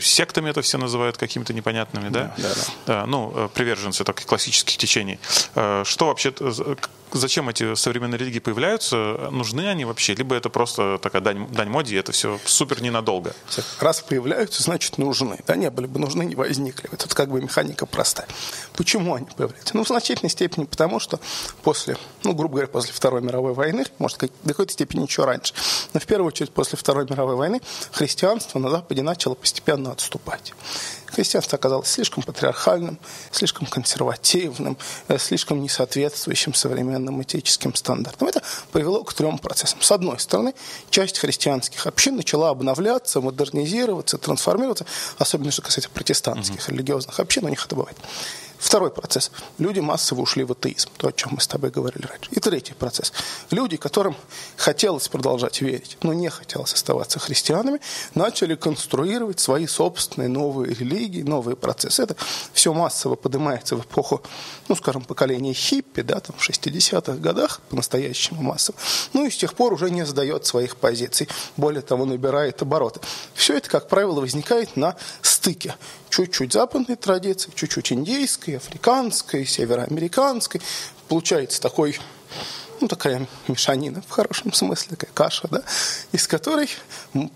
[0.00, 2.34] сектами это все называют какими-то непонятными, да?
[2.36, 2.54] Да, да.
[2.86, 5.18] да ну, э, приверженцы так, классических течений.
[5.54, 6.32] Э, что вообще,
[7.12, 9.28] зачем эти современные религии появляются?
[9.30, 10.14] Нужны они вообще?
[10.14, 13.34] Либо это просто такая дань, дань моде, и это все супер ненадолго?
[13.80, 15.38] Раз появляются, значит нужны.
[15.46, 16.88] Да не были бы нужны, не возникли.
[16.92, 18.26] Это как бы механика простая.
[18.76, 19.76] Почему они появляются?
[19.76, 21.20] Ну, в значительной степени потому, что
[21.62, 25.54] после, ну, грубо говоря, после Второй мировой войны, может, до какой-то степени еще раньше,
[25.92, 27.60] но в первую очередь после Второй мировой войны
[27.92, 30.54] христианство на Западе начало постепенно отступать
[31.12, 32.98] Христианство оказалось слишком патриархальным,
[33.30, 38.28] слишком консервативным, э, слишком несоответствующим современным этическим стандартам.
[38.28, 38.42] Это
[38.72, 39.82] привело к трем процессам.
[39.82, 40.54] С одной стороны,
[40.90, 44.86] часть христианских общин начала обновляться, модернизироваться, трансформироваться,
[45.18, 46.72] особенно что касается протестантских mm-hmm.
[46.72, 47.96] религиозных общин, у них это бывает.
[48.62, 49.32] Второй процесс.
[49.58, 52.30] Люди массово ушли в атеизм, то, о чем мы с тобой говорили раньше.
[52.30, 53.12] И третий процесс.
[53.50, 54.14] Люди, которым
[54.56, 57.80] хотелось продолжать верить, но не хотелось оставаться христианами,
[58.14, 62.04] начали конструировать свои собственные новые религии, новые процессы.
[62.04, 62.14] Это
[62.52, 64.22] все массово поднимается в эпоху,
[64.68, 68.78] ну, скажем, поколения хиппи, да, там в 60-х годах, по-настоящему массово.
[69.12, 71.28] Ну и с тех пор уже не сдает своих позиций.
[71.56, 73.00] Более того, набирает обороты.
[73.34, 75.74] Все это, как правило, возникает на стыке
[76.12, 80.60] чуть-чуть западной традиции, чуть-чуть индейской, африканской, североамериканской.
[81.08, 81.98] Получается такой
[82.82, 85.62] ну, такая мешанина в хорошем смысле, такая каша, да,
[86.10, 86.68] из которой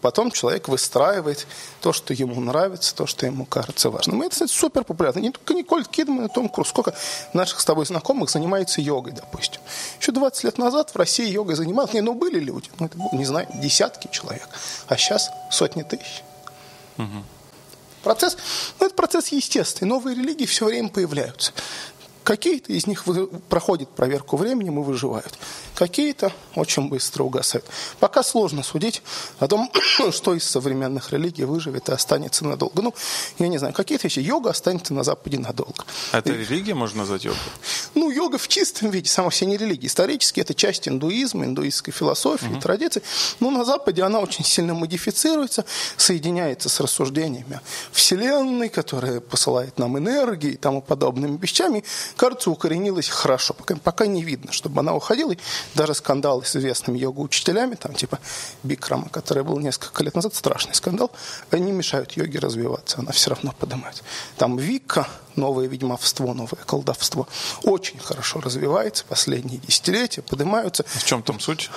[0.00, 1.46] потом человек выстраивает
[1.80, 4.22] то, что ему нравится, то, что ему кажется важным.
[4.22, 5.20] И это, кстати, супер популярно.
[5.20, 6.68] Не только Николь Кидман, и Том Круз.
[6.68, 6.94] Сколько
[7.32, 9.60] наших с тобой знакомых занимается йогой, допустим.
[10.00, 13.24] Еще 20 лет назад в России йогой занимались, не, ну, были люди, ну, это, не
[13.24, 14.48] знаю, десятки человек,
[14.88, 16.24] а сейчас сотни тысяч.
[16.98, 17.35] Угу
[18.06, 18.36] процесс.
[18.78, 19.88] Но это процесс естественный.
[19.88, 21.52] Новые религии все время появляются.
[22.26, 23.04] Какие-то из них
[23.48, 25.32] проходят проверку временем и выживают.
[25.76, 27.64] Какие-то очень быстро угасают.
[28.00, 29.00] Пока сложно судить
[29.38, 29.70] о том,
[30.10, 32.82] что из современных религий выживет и останется надолго.
[32.82, 32.92] Ну,
[33.38, 34.18] я не знаю, какие-то вещи.
[34.18, 35.84] Йога останется на Западе надолго.
[36.10, 36.38] А это и...
[36.38, 37.38] религия, можно назвать йогу?
[37.94, 39.86] Ну, йога в чистом виде, сама все не религия.
[39.86, 42.60] Исторически это часть индуизма, индуистской философии, угу.
[42.60, 43.02] традиций.
[43.38, 45.64] Но на Западе она очень сильно модифицируется,
[45.96, 47.60] соединяется с рассуждениями
[47.92, 51.84] Вселенной, которая посылает нам энергии и тому подобными вещами
[52.16, 53.54] кажется, укоренилась хорошо.
[53.54, 55.32] Пока, пока не видно, чтобы она уходила.
[55.32, 55.38] И
[55.74, 58.18] даже скандалы с известными йога-учителями, там типа
[58.62, 61.10] Бикрама, который был несколько лет назад, страшный скандал,
[61.50, 62.98] они мешают йоге развиваться.
[62.98, 64.02] Она все равно поднимается.
[64.36, 65.06] Там Вика,
[65.36, 67.28] новое ведьмовство, новое колдовство
[67.62, 70.84] очень хорошо развивается последние десятилетия, поднимаются.
[70.88, 71.70] В чем там суть?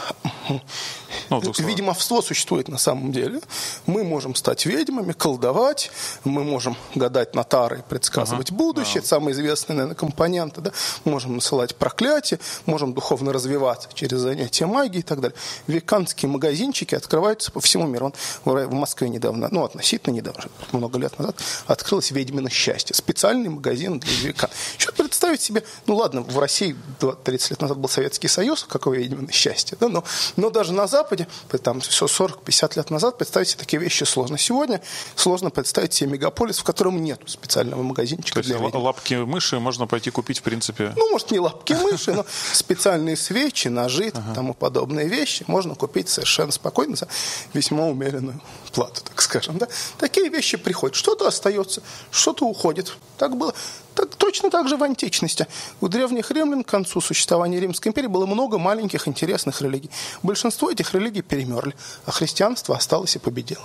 [1.30, 3.42] Ну, ведьмовство существует на самом деле.
[3.86, 5.92] Мы можем стать ведьмами, колдовать,
[6.24, 8.58] мы можем гадать на тары, предсказывать ага.
[8.58, 8.96] будущее.
[8.96, 9.00] Да.
[9.00, 9.96] Это самый известный, наверное,
[10.30, 10.60] компонент.
[10.60, 10.72] Да?
[11.06, 15.38] Можем насылать проклятие, можем духовно развиваться через занятия магией и так далее.
[15.68, 18.14] Веканские магазинчики открываются по всему миру.
[18.46, 21.36] Он в Москве недавно, ну, относительно недавно, много лет назад,
[21.68, 22.96] открылось «Ведьмино счастье».
[22.96, 24.50] Специальный магазин для века.
[24.78, 26.76] Еще представить себе, ну ладно, в России
[27.24, 29.88] 30 лет назад был Советский Союз, какое «Ведьмино счастье», да?
[29.88, 30.04] но,
[30.36, 31.28] но даже на Западе,
[31.64, 34.38] там все 40-50 лет назад, представить себе такие вещи сложно.
[34.38, 34.82] Сегодня
[35.16, 39.88] сложно представить себе мегаполис, в котором нет специального магазинчика То для есть лапки мыши можно
[39.88, 40.94] пойти купить, в принципе?
[40.96, 46.10] Ну, может, не лапки мыши, но специальные свечи, ножи и тому подобные вещи можно купить
[46.10, 47.08] совершенно спокойно за
[47.54, 48.42] весьма умеренную
[48.72, 49.58] плату, так скажем.
[49.58, 49.68] Да?
[49.98, 50.96] Такие вещи приходят.
[50.96, 52.96] Что-то остается, что-то уходит.
[53.18, 53.54] Так было.
[53.96, 55.48] Так, точно так же в античности.
[55.82, 59.90] У древних римлян к концу существования Римской империи было много маленьких интересных религий.
[60.24, 63.64] Большинство этих религий перемерли, а христианство осталось и победило.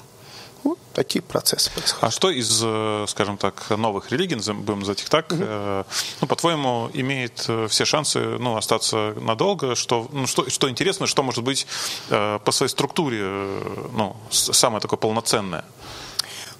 [0.64, 2.04] Вот такие процессы происходят.
[2.04, 5.44] А что из, э, скажем так, новых религий, будем называть их так, угу.
[6.20, 9.74] ну, по-твоему, имеет э, все шансы ну, остаться надолго?
[9.74, 11.66] Что, ну, что, что интересно, что может быть
[12.08, 13.22] по своей структуре
[13.92, 15.64] ну, самое такое полноценное?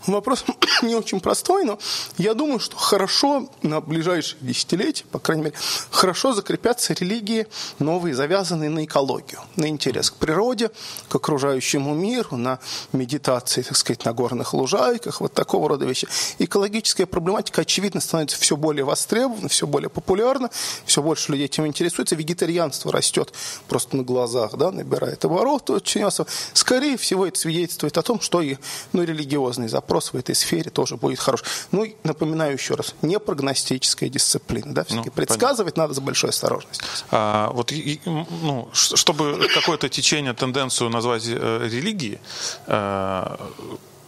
[0.07, 0.45] Вопрос
[0.83, 1.79] не очень простой, но
[2.19, 5.57] я думаю, что хорошо на ближайшие десятилетия, по крайней мере,
[5.91, 7.47] хорошо закрепятся религии
[7.79, 10.71] новые, завязанные на экологию, на интерес к природе,
[11.09, 12.59] к окружающему миру, на
[12.93, 16.07] медитации, так сказать, на горных лужайках, вот такого рода вещи.
[16.39, 20.51] Экологическая проблематика, очевидно, становится все более востребована, все более популярна,
[20.85, 22.15] все больше людей этим интересуется.
[22.15, 23.33] Вегетарианство растет
[23.69, 26.05] просто на глазах, да, набирает обороты очень
[26.53, 28.57] Скорее всего, это свидетельствует о том, что и
[28.93, 31.45] ну, религиозный запрос запрос в этой сфере тоже будет хорош.
[31.73, 34.75] Ну, напоминаю еще раз, не прогностическая дисциплина.
[34.75, 34.85] Да?
[34.85, 35.83] Все-таки ну, предсказывать понятно.
[35.83, 36.87] надо с большой осторожностью.
[37.11, 42.19] А, вот, и, ну, чтобы какое-то течение, тенденцию назвать э, религией,
[42.67, 43.37] э,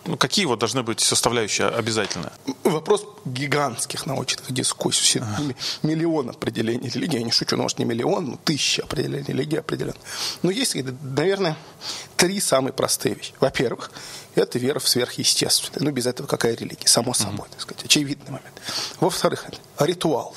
[0.06, 2.32] ну, какие вот должны быть составляющие обязательно?
[2.64, 5.20] Вопрос гигантских научных дискуссий.
[5.20, 5.54] Ага.
[5.82, 7.18] Миллион определений религии.
[7.18, 9.98] Я не шучу, ну, может, не миллион, но тысячи определений религии определенно.
[10.42, 11.56] Но есть, наверное,
[12.16, 13.32] три самые простые вещи.
[13.40, 13.90] Во-первых,
[14.34, 15.84] это вера в сверхъестественное.
[15.84, 16.86] Ну, без этого какая религия?
[16.86, 17.84] Само собой, так сказать.
[17.84, 18.54] Очевидный момент.
[19.00, 19.46] Во-вторых,
[19.78, 20.34] ритуал,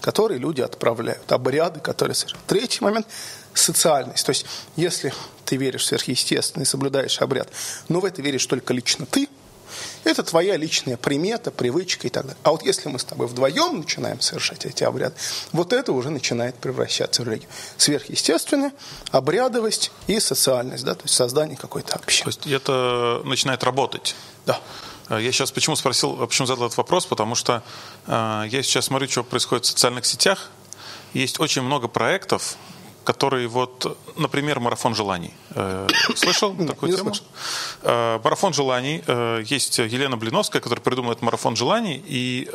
[0.00, 2.46] который люди отправляют, обряды, которые совершают.
[2.46, 3.06] Третий момент–
[3.54, 4.24] социальность.
[4.24, 4.46] То есть,
[4.76, 5.12] если
[5.44, 7.48] ты веришь в сверхъестественное и соблюдаешь обряд,
[7.88, 9.28] но в это веришь только лично ты–
[10.04, 12.38] это твоя личная примета, привычка и так далее.
[12.42, 15.14] А вот если мы с тобой вдвоем начинаем совершать эти обряды,
[15.52, 17.48] вот это уже начинает превращаться в религию.
[17.76, 18.72] Сверхъестественная,
[19.10, 22.32] обрядовость и социальность, да, то есть создание какой-то общины.
[22.32, 24.14] То есть это начинает работать?
[24.46, 24.60] Да.
[25.10, 27.64] Я сейчас почему спросил, почему задал этот вопрос, потому что
[28.06, 30.50] э, я сейчас смотрю, что происходит в социальных сетях.
[31.14, 32.56] Есть очень много проектов,
[33.10, 35.34] который вот, например, марафон желаний.
[35.56, 37.12] Э, слышал такую тему?
[37.82, 39.02] Э, марафон желаний.
[39.04, 42.48] Э, есть Елена Блиновская, которая придумывает марафон желаний, и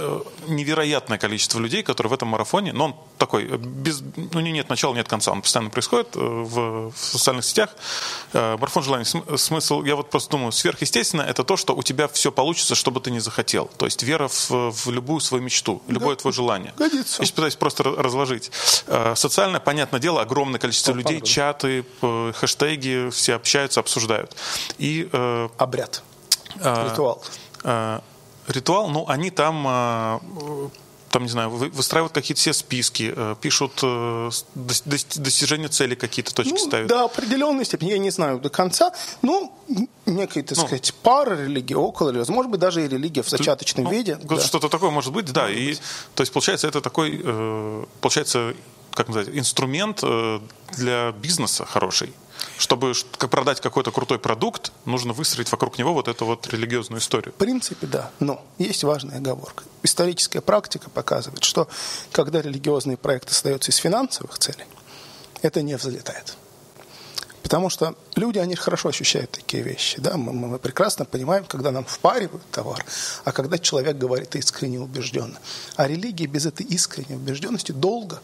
[0.47, 4.95] невероятное количество людей, которые в этом марафоне, но он такой, без, у него нет начала,
[4.95, 7.69] нет конца, он постоянно происходит в, в социальных сетях.
[8.33, 9.05] Марафон желаний,
[9.37, 13.01] смысл, я вот просто думаю, сверхъестественно, это то, что у тебя все получится, что бы
[13.01, 13.69] ты ни захотел.
[13.77, 16.73] То есть вера в, в любую свою мечту, любое да, твое желание.
[16.77, 17.23] Годится.
[17.23, 18.51] Я пытаюсь просто разложить.
[19.15, 24.35] Социальное, понятное дело, огромное огромное количество О, людей, чаты, хэштеги, все общаются, обсуждают.
[24.77, 26.03] И, э, Обряд.
[26.59, 27.23] Э, ритуал.
[27.63, 27.99] Э,
[28.47, 30.69] ритуал, ну, они там э,
[31.15, 36.57] там, не знаю, выстраивают какие-то все списки, э, пишут э, достижения цели какие-то точки ну,
[36.57, 36.89] ставят.
[36.89, 38.91] До определенной степени, я не знаю до конца,
[39.21, 39.49] ну,
[40.05, 43.85] некой, так ну, сказать, пара религии, около религии, может быть, даже и религия в зачаточном
[43.85, 44.19] ну, виде.
[44.21, 44.41] Да.
[44.41, 45.49] Что-то такое может быть, да.
[45.49, 45.75] И,
[46.15, 48.53] то есть, получается, это такой, э, получается,
[48.95, 50.39] как назвать, инструмент э,
[50.77, 52.13] для бизнеса хороший.
[52.57, 52.93] Чтобы
[53.29, 57.33] продать какой-то крутой продукт, нужно выстроить вокруг него вот эту вот религиозную историю.
[57.33, 58.11] В принципе, да.
[58.19, 59.63] Но есть важная оговорка.
[59.83, 61.67] Историческая практика показывает, что
[62.11, 64.65] когда религиозный проект остается из финансовых целей,
[65.41, 66.37] это не взлетает.
[67.45, 70.01] Потому что люди, они хорошо ощущают такие вещи.
[70.01, 70.17] Да?
[70.17, 72.83] Мы, мы прекрасно понимаем, когда нам впаривают товар,
[73.23, 75.37] а когда человек говорит искренне убежденно.
[75.75, 78.19] А религия без этой искренней убежденности долго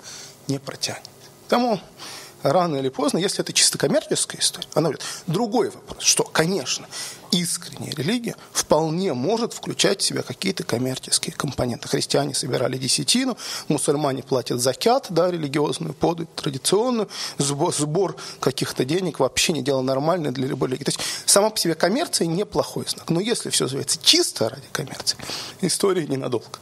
[0.47, 1.01] не протянет.
[1.45, 1.79] Потому
[2.43, 6.87] рано или поздно, если это чисто коммерческая история, она говорит, другой вопрос, что, конечно,
[7.31, 11.87] искренняя религия вполне может включать в себя какие-то коммерческие компоненты.
[11.87, 19.61] Христиане собирали десятину, мусульмане платят закят, да, религиозную подать, традиционную, сбор, каких-то денег вообще не
[19.61, 20.85] дело нормальное для любой религии.
[20.85, 23.09] То есть сама по себе коммерция неплохой знак.
[23.09, 25.17] Но если все называется чисто ради коммерции,
[25.61, 26.59] история ненадолго.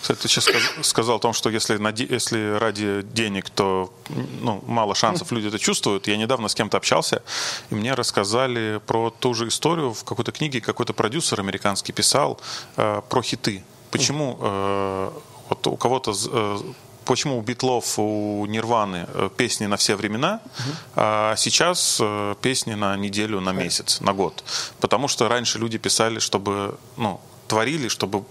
[0.00, 0.48] Кстати, ты сейчас
[0.82, 1.78] сказал о том, что если,
[2.12, 3.92] если ради денег, то
[4.40, 6.08] ну, мало шансов люди это чувствуют.
[6.08, 7.22] Я недавно с кем-то общался,
[7.70, 9.94] и мне рассказали про ту же историю.
[10.02, 12.40] В какой-то книге какой-то продюсер американский писал
[12.76, 13.62] э, про хиты.
[13.92, 15.10] Почему э,
[15.48, 16.58] вот у кого-то э,
[17.04, 20.40] почему у Битлов, у Нирваны э, песни на все времена,
[20.96, 24.42] а сейчас э, песни на неделю, на месяц, на год.
[24.80, 27.20] Потому что раньше люди писали, чтобы ну,
[27.52, 28.24] творили, чтобы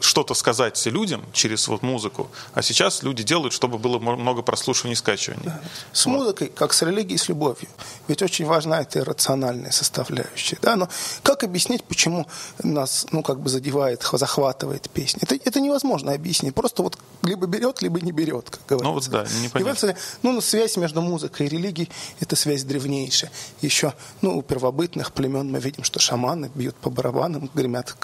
[0.00, 4.96] что-то сказать людям через вот музыку, а сейчас люди делают, чтобы было много прослушиваний и
[4.96, 5.44] скачиваний.
[5.44, 5.60] Да.
[5.92, 6.12] С вот.
[6.12, 7.68] музыкой, как с религией, с любовью.
[8.08, 10.58] Ведь очень важна эта иррациональная составляющая.
[10.60, 10.74] Да?
[10.74, 10.88] Но
[11.22, 12.26] как объяснить, почему
[12.64, 15.20] нас ну, как бы задевает, захватывает песня?
[15.22, 16.52] Это, это невозможно объяснить.
[16.52, 18.88] Просто вот либо берет, либо не берет, как говорится.
[18.88, 19.90] Ну вот да, непонятно.
[19.90, 21.88] И ну, связь между музыкой и религией–
[22.20, 23.30] это связь древнейшая.
[23.62, 27.94] Еще ну, у первобытных племен мы видим, что шаманы бьют по барабанам, гремят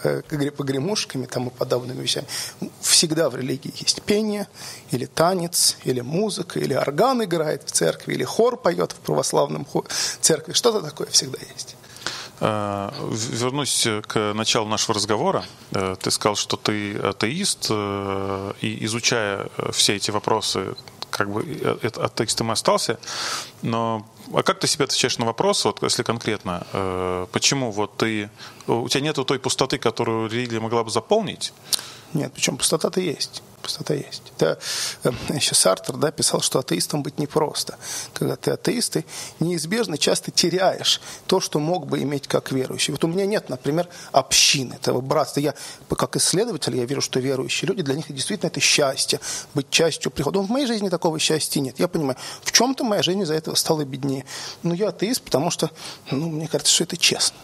[0.55, 2.27] погремушками там, и подобными вещами.
[2.81, 4.47] Всегда в религии есть пение,
[4.91, 9.67] или танец, или музыка, или орган играет в церкви, или хор поет в православном
[10.21, 10.53] церкви.
[10.53, 11.75] Что-то такое всегда есть.
[12.39, 15.45] Э, вернусь к началу нашего разговора.
[15.71, 20.75] Э, ты сказал, что ты атеист, и изучая все эти вопросы,
[21.11, 22.99] как бы от атеистом остался,
[23.61, 28.29] но а как ты себе отвечаешь на вопрос, вот если конкретно, э, почему вот ты,
[28.67, 31.53] у тебя нету той пустоты, которую религия могла бы заполнить?
[32.13, 34.23] Нет, причем пустота-то есть пустота есть.
[34.37, 34.57] Да,
[35.03, 37.77] эм, еще Сартер да, писал, что атеистом быть непросто.
[38.13, 39.05] Когда ты атеист, ты
[39.39, 42.91] неизбежно часто теряешь то, что мог бы иметь как верующий.
[42.91, 45.39] Вот у меня нет, например, общины, этого братства.
[45.39, 45.55] Я,
[45.89, 49.19] как исследователь, я верю, что верующие люди, для них действительно это счастье,
[49.53, 50.39] быть частью прихода.
[50.39, 51.79] Но в моей жизни такого счастья нет.
[51.79, 54.25] Я понимаю, в чем-то моя жизнь из-за этого стала беднее.
[54.63, 55.71] Но я атеист, потому что,
[56.09, 57.37] ну, мне кажется, что это честно.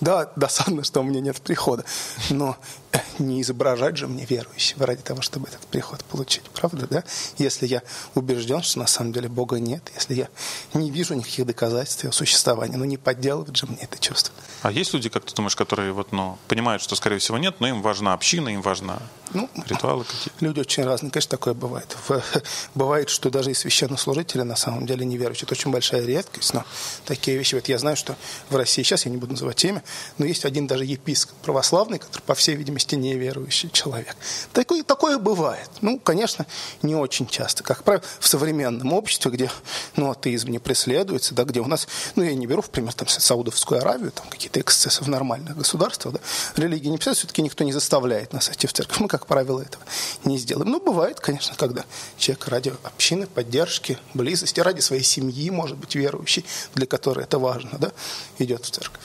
[0.00, 1.84] Да, досадно, что у меня нет прихода,
[2.30, 2.56] но
[3.18, 7.04] не изображать же мне верующего ради того, чтобы этот приход получить, правда, да?
[7.38, 7.82] Если я
[8.14, 10.28] убежден, что на самом деле Бога нет, если я
[10.74, 14.34] не вижу никаких доказательств его существования, ну не подделывать же мне это чувство.
[14.62, 17.68] А есть люди, как ты думаешь, которые вот, ну, понимают, что, скорее всего, нет, но
[17.68, 19.00] им важна община, им важна
[19.32, 20.44] ну, ритуалы какие-то?
[20.44, 21.96] Люди очень разные, конечно, такое бывает.
[22.74, 25.42] Бывает, что даже и священнослужители на самом деле не веруют.
[25.42, 26.64] Это очень большая редкость, но
[27.04, 27.54] такие вещи.
[27.54, 28.16] Вот я знаю, что
[28.48, 29.82] в России, сейчас я не буду называть имя,
[30.18, 34.16] но есть один даже епископ православный, который, по всей видимости, необходимости неверующий человек.
[34.52, 35.68] Такое, такое бывает.
[35.80, 36.46] Ну, конечно,
[36.82, 37.62] не очень часто.
[37.62, 39.50] Как правило, в современном обществе, где
[39.96, 43.08] ну, атеизм не преследуется, да, где у нас, ну, я не беру, в пример, там,
[43.08, 46.20] Саудовскую Аравию, там какие-то эксцессы в нормальных государствах, да,
[46.62, 49.00] религии не преследуют, все-таки никто не заставляет нас идти в церковь.
[49.00, 49.82] Мы, как правило, этого
[50.24, 50.70] не сделаем.
[50.70, 51.84] Ну, бывает, конечно, когда
[52.16, 57.78] человек ради общины, поддержки, близости, ради своей семьи, может быть, верующий, для которой это важно,
[57.78, 57.92] да,
[58.38, 59.00] идет в церковь.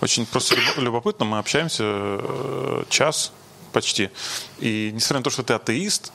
[0.00, 3.32] Очень просто любопытно, мы общаемся э, час
[3.72, 4.10] почти,
[4.58, 6.12] и несмотря на то, что ты атеист,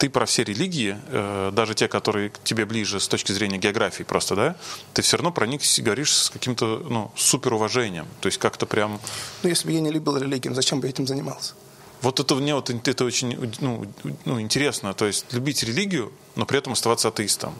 [0.00, 4.02] ты про все религии, э, даже те, которые к тебе ближе с точки зрения географии
[4.02, 4.56] просто, да,
[4.94, 8.06] ты все равно про них говоришь с каким-то, ну, суперуважением.
[8.20, 8.98] То есть как-то прям...
[9.42, 11.52] Ну, если бы я не любил религию, зачем бы я этим занимался?
[12.00, 13.84] Вот это мне вот это очень ну,
[14.24, 14.94] ну, интересно.
[14.94, 17.54] То есть любить религию, но при этом оставаться атеистом.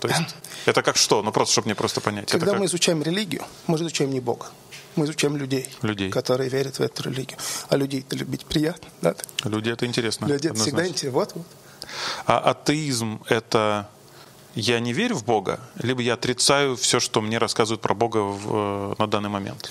[0.00, 0.20] То есть
[0.66, 1.22] это как что?
[1.22, 2.28] Ну просто, чтобы мне просто понять.
[2.28, 2.60] Когда как...
[2.60, 4.46] мы изучаем религию, мы изучаем не Бога.
[4.96, 7.38] Мы изучаем людей, людей, которые верят в эту религию.
[7.68, 9.14] А людей-то любить приятно, да?
[9.44, 10.26] Люди это интересно.
[10.26, 11.18] Люди это всегда интересно.
[11.18, 11.46] Вот, вот.
[12.26, 13.88] А атеизм это
[14.54, 18.92] я не верю в Бога, либо я отрицаю все, что мне рассказывают про Бога в,
[18.92, 19.68] э, на данный момент.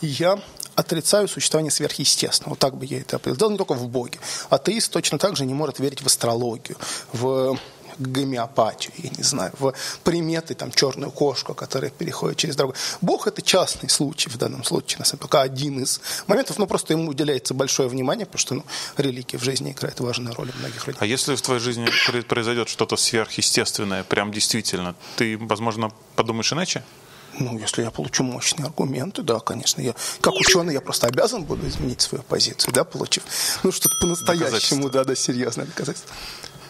[0.00, 0.40] Я
[0.74, 2.50] отрицаю существование сверхъестественного.
[2.50, 3.38] Вот так бы я это определил.
[3.38, 4.18] Дело не только в Боге.
[4.50, 6.76] Атеист точно так же не может верить в астрологию,
[7.12, 7.56] в
[7.98, 12.74] гомеопатию, я не знаю, в приметы, там, черную кошку, которая переходит через дорогу.
[13.00, 16.66] Бог– это частный случай в данном случае, на самом деле, только один из моментов, но
[16.66, 18.64] просто ему уделяется большое внимание, потому что ну,
[18.96, 20.98] религия в жизни играет важную роль у многих людей.
[21.00, 21.88] А если в твоей жизни
[22.22, 26.82] произойдет что-то сверхъестественное, прям действительно, ты, возможно, подумаешь иначе?
[27.38, 29.80] Ну, если я получу мощные аргументы, да, конечно.
[29.80, 33.24] Я, как ученый, я просто обязан буду изменить свою позицию, да, получив,
[33.62, 36.14] ну, что-то по-настоящему, да, да, серьезное доказательство.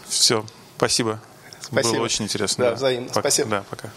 [0.07, 0.45] Все,
[0.77, 1.19] спасибо.
[1.61, 1.95] Спасибо.
[1.95, 2.65] Было очень интересно.
[2.65, 2.75] Да, да.
[2.75, 3.07] взаимно.
[3.09, 3.19] Пока.
[3.21, 3.49] Спасибо.
[3.49, 3.89] Да, пока.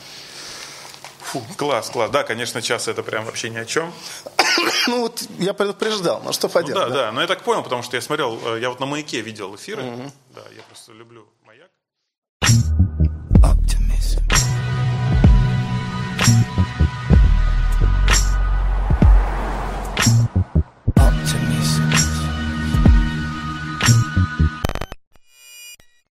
[1.20, 2.10] Фу, класс, класс.
[2.10, 3.92] Да, конечно, час это прям вообще ни о чем.
[4.88, 6.88] Ну вот я предупреждал, ну что поделать.
[6.88, 8.80] Ну, да, да, да, но я так понял, потому что я смотрел, э, я вот
[8.80, 9.82] на маяке видел эфиры.
[9.82, 10.12] Угу.
[10.34, 11.68] Да, я просто люблю маяк.